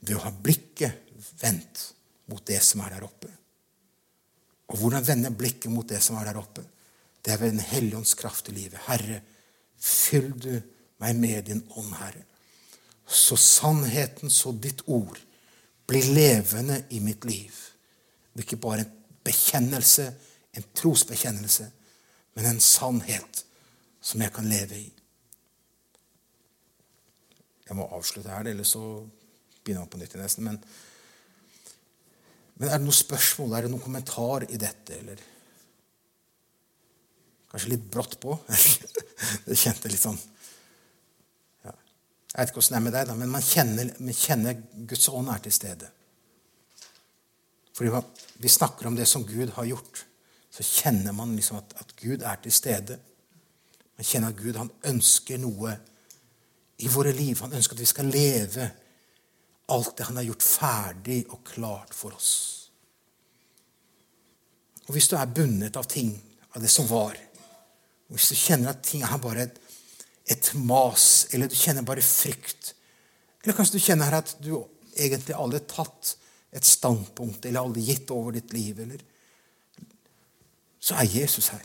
Ved 0.00 0.16
å 0.16 0.24
ha 0.24 0.32
blikket 0.32 1.12
vendt 1.40 1.88
mot 2.28 2.44
det 2.46 2.60
som 2.64 2.82
er 2.84 2.96
der 2.96 3.06
oppe. 3.06 3.30
Og 4.68 4.82
hvordan 4.82 5.06
vende 5.06 5.32
blikket 5.32 5.72
mot 5.72 5.88
det 5.88 6.00
som 6.04 6.18
er 6.20 6.28
der 6.28 6.40
oppe? 6.40 6.64
Det 7.24 7.32
er 7.32 7.40
ved 7.40 7.56
Den 7.56 7.64
hellige 7.64 7.96
ånds 7.96 8.14
kraft 8.14 8.48
i 8.48 8.56
livet. 8.56 8.80
Herre, 8.86 9.22
fyll 9.78 10.30
du 10.36 10.52
meg 11.00 11.16
med 11.16 11.48
din 11.48 11.64
ånd, 11.76 11.94
Herre. 11.98 12.24
Så 13.06 13.36
sannheten, 13.40 14.30
så 14.30 14.52
ditt 14.52 14.82
ord, 14.86 15.18
blir 15.88 16.04
levende 16.12 16.82
i 16.90 17.00
mitt 17.00 17.24
liv. 17.24 17.54
Det 18.32 18.42
er 18.42 18.46
ikke 18.46 18.60
bare 18.60 18.84
en 18.84 18.92
bekjennelse, 19.24 20.12
en 20.52 20.66
trosbekjennelse, 20.76 21.70
men 22.36 22.46
en 22.46 22.60
sannhet 22.60 23.44
som 24.00 24.20
jeg 24.22 24.32
kan 24.36 24.48
leve 24.48 24.76
i. 24.76 24.88
Jeg 27.68 27.76
må 27.76 27.88
avslutte 27.92 28.32
her, 28.32 28.48
ellers 28.48 28.74
så 28.74 28.82
begynner 29.62 29.84
man 29.84 29.92
på 29.92 30.00
nytt 30.00 30.16
i 30.16 30.22
nesten. 30.22 30.48
men 30.48 30.62
men 32.58 32.72
er 32.72 32.80
det 32.80 32.88
noen 32.88 32.96
spørsmål, 32.96 33.52
er 33.54 33.64
det 33.64 33.70
noen 33.70 33.82
kommentar 33.84 34.46
i 34.50 34.58
dette, 34.60 34.96
eller 34.98 35.26
Kanskje 37.48 37.70
litt 37.72 37.84
brått 37.88 38.18
på? 38.20 38.34
det 39.46 39.56
kjente 39.56 39.88
litt 39.88 40.02
sånn 40.02 40.18
ja. 41.64 41.72
Jeg 41.72 42.34
vet 42.34 42.50
ikke 42.50 42.60
åssen 42.60 42.74
det 42.74 42.80
er 42.80 42.84
med 42.84 42.96
deg, 42.98 43.06
da, 43.08 43.14
men 43.16 43.30
man 43.32 43.44
kjenner, 43.44 43.92
man 44.02 44.18
kjenner 44.18 44.58
Guds 44.90 45.08
ånd 45.08 45.30
er 45.32 45.40
til 45.46 45.54
stede. 45.54 45.88
Fordi 47.78 48.02
vi 48.42 48.52
snakker 48.52 48.90
om 48.90 48.98
det 48.98 49.06
som 49.08 49.24
Gud 49.24 49.54
har 49.56 49.70
gjort, 49.70 50.02
så 50.52 50.66
kjenner 50.66 51.14
man 51.16 51.32
liksom 51.38 51.60
at, 51.62 51.72
at 51.80 51.94
Gud 51.96 52.26
er 52.26 52.42
til 52.42 52.52
stede. 52.52 52.98
Man 53.96 54.10
kjenner 54.10 54.34
at 54.34 54.42
Gud 54.42 54.58
han 54.58 54.72
ønsker 54.90 55.40
noe 55.40 55.78
i 56.78 56.88
våre 56.88 57.12
liv. 57.12 57.40
Han 57.40 57.56
ønsker 57.58 57.76
at 57.76 57.82
vi 57.82 57.90
skal 57.90 58.12
leve 58.12 58.68
alt 59.74 59.96
det 59.98 60.06
han 60.08 60.18
har 60.20 60.28
gjort 60.28 60.46
ferdig 60.46 61.18
og 61.28 61.42
klart 61.46 61.94
for 61.94 62.16
oss. 62.16 62.32
Og 64.88 64.94
Hvis 64.96 65.08
du 65.10 65.16
er 65.18 65.28
bundet 65.28 65.76
av 65.76 65.84
ting, 65.84 66.14
av 66.56 66.62
det 66.62 66.70
som 66.72 66.88
var, 66.88 67.16
og 68.08 68.16
hvis 68.16 68.30
du 68.32 68.38
kjenner 68.40 68.72
at 68.72 68.80
ting 68.86 69.02
er 69.04 69.20
bare 69.20 69.44
et, 69.44 69.58
et 70.32 70.50
mas, 70.56 71.26
eller 71.32 71.48
du 71.48 71.56
kjenner 71.56 71.84
bare 71.84 72.04
frykt 72.04 72.74
Eller 73.42 73.56
kanskje 73.56 73.78
du 73.78 73.84
kjenner 73.84 74.16
at 74.16 74.32
du 74.40 74.50
egentlig 74.96 75.36
aldri 75.36 75.60
har 75.60 75.68
tatt 75.70 76.14
et 76.56 76.64
standpunkt 76.64 77.44
eller 77.46 77.60
aldri 77.60 77.84
gitt 77.84 78.10
over 78.10 78.34
ditt 78.36 78.52
liv, 78.52 78.80
eller 78.80 79.04
Så 80.80 80.94
er 80.94 81.10
Jesus 81.10 81.48
her. 81.52 81.64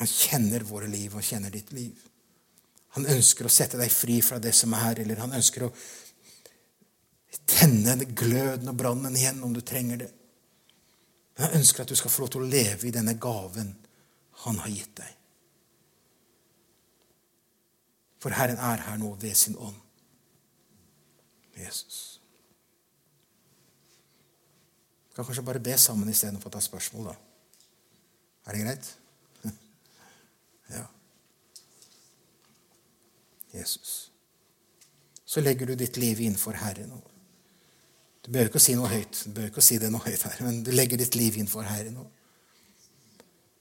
Han 0.00 0.08
kjenner 0.08 0.64
våre 0.64 0.88
liv 0.88 1.14
og 1.14 1.22
kjenner 1.22 1.52
ditt 1.52 1.70
liv. 1.76 2.09
Han 2.96 3.06
ønsker 3.06 3.46
å 3.46 3.52
sette 3.52 3.78
deg 3.78 3.92
fri 3.94 4.18
fra 4.24 4.40
det 4.42 4.52
som 4.56 4.74
er, 4.74 5.02
eller 5.02 5.22
han 5.22 5.36
ønsker 5.38 5.66
å 5.66 5.74
tenne 7.46 7.94
gløden 8.04 8.70
og 8.70 8.78
brannen 8.78 9.16
igjen 9.16 9.42
om 9.46 9.54
du 9.54 9.60
trenger 9.62 10.02
det. 10.02 10.10
Men 11.36 11.46
han 11.46 11.60
ønsker 11.60 11.84
at 11.84 11.92
du 11.92 11.98
skal 11.98 12.12
få 12.12 12.24
lov 12.24 12.34
til 12.34 12.42
å 12.44 12.50
leve 12.50 12.88
i 12.88 12.94
denne 12.94 13.14
gaven 13.20 13.72
han 14.44 14.58
har 14.64 14.72
gitt 14.72 14.94
deg. 14.98 15.16
For 18.20 18.36
Herren 18.36 18.60
er 18.60 18.82
her 18.84 18.98
nå 19.00 19.14
ved 19.20 19.36
sin 19.38 19.56
ånd. 19.56 19.78
Jesus. 21.56 22.20
Vi 25.08 25.14
kan 25.16 25.24
kanskje 25.24 25.44
bare 25.44 25.62
be 25.62 25.76
sammen 25.78 26.08
istedenfor 26.08 26.50
å 26.50 26.54
ta 26.54 26.62
spørsmål, 26.64 27.10
da. 27.10 27.16
Er 28.46 28.56
det 28.56 28.62
greit? 28.64 28.90
ja. 30.76 30.84
Jesus. 33.54 34.10
Så 35.24 35.40
legger 35.40 35.66
du 35.66 35.74
ditt 35.74 35.96
liv 35.96 36.20
innenfor 36.20 36.58
Herren. 36.58 36.92
Du 38.20 38.30
behøver 38.30 38.50
ikke 38.50 38.60
å 38.60 38.64
si 38.64 38.74
noe 38.78 38.90
høyt, 38.90 39.22
du 39.24 39.34
behøver 39.34 39.52
ikke 39.52 39.62
å 39.62 39.66
si 39.68 39.78
det 39.80 39.90
noe 39.92 40.04
høyt 40.04 40.24
her, 40.26 40.40
men 40.44 40.62
du 40.66 40.72
legger 40.74 41.00
ditt 41.00 41.16
liv 41.16 41.38
innenfor 41.38 41.66
Herren. 41.68 42.00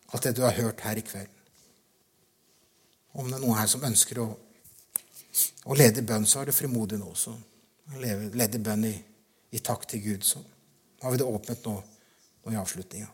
Alt 0.09 0.25
det 0.25 0.35
du 0.37 0.41
har 0.43 0.57
hørt 0.57 0.81
her 0.81 0.97
i 0.97 1.05
kveld. 1.05 1.35
Om 3.13 3.29
det 3.29 3.37
er 3.37 3.43
noen 3.43 3.57
her 3.57 3.69
som 3.69 3.85
ønsker 3.85 4.21
å, 4.21 4.27
å 5.65 5.77
lede 5.77 6.05
bønn, 6.05 6.27
så 6.29 6.41
er 6.41 6.49
det 6.49 6.57
frimodig 6.57 6.99
nå. 7.01 7.11
også. 7.13 7.35
lede 7.99 8.61
bønn 8.61 8.85
i, 8.89 8.95
i 9.51 9.61
takk 9.65 9.87
til 9.89 10.03
Gud. 10.03 10.25
Så 10.25 10.41
har 11.01 11.13
vi 11.13 11.21
det 11.21 11.29
åpnet 11.29 11.65
nå, 11.65 11.77
nå 12.45 12.53
i 12.53 12.59
avslutninga. 12.59 13.09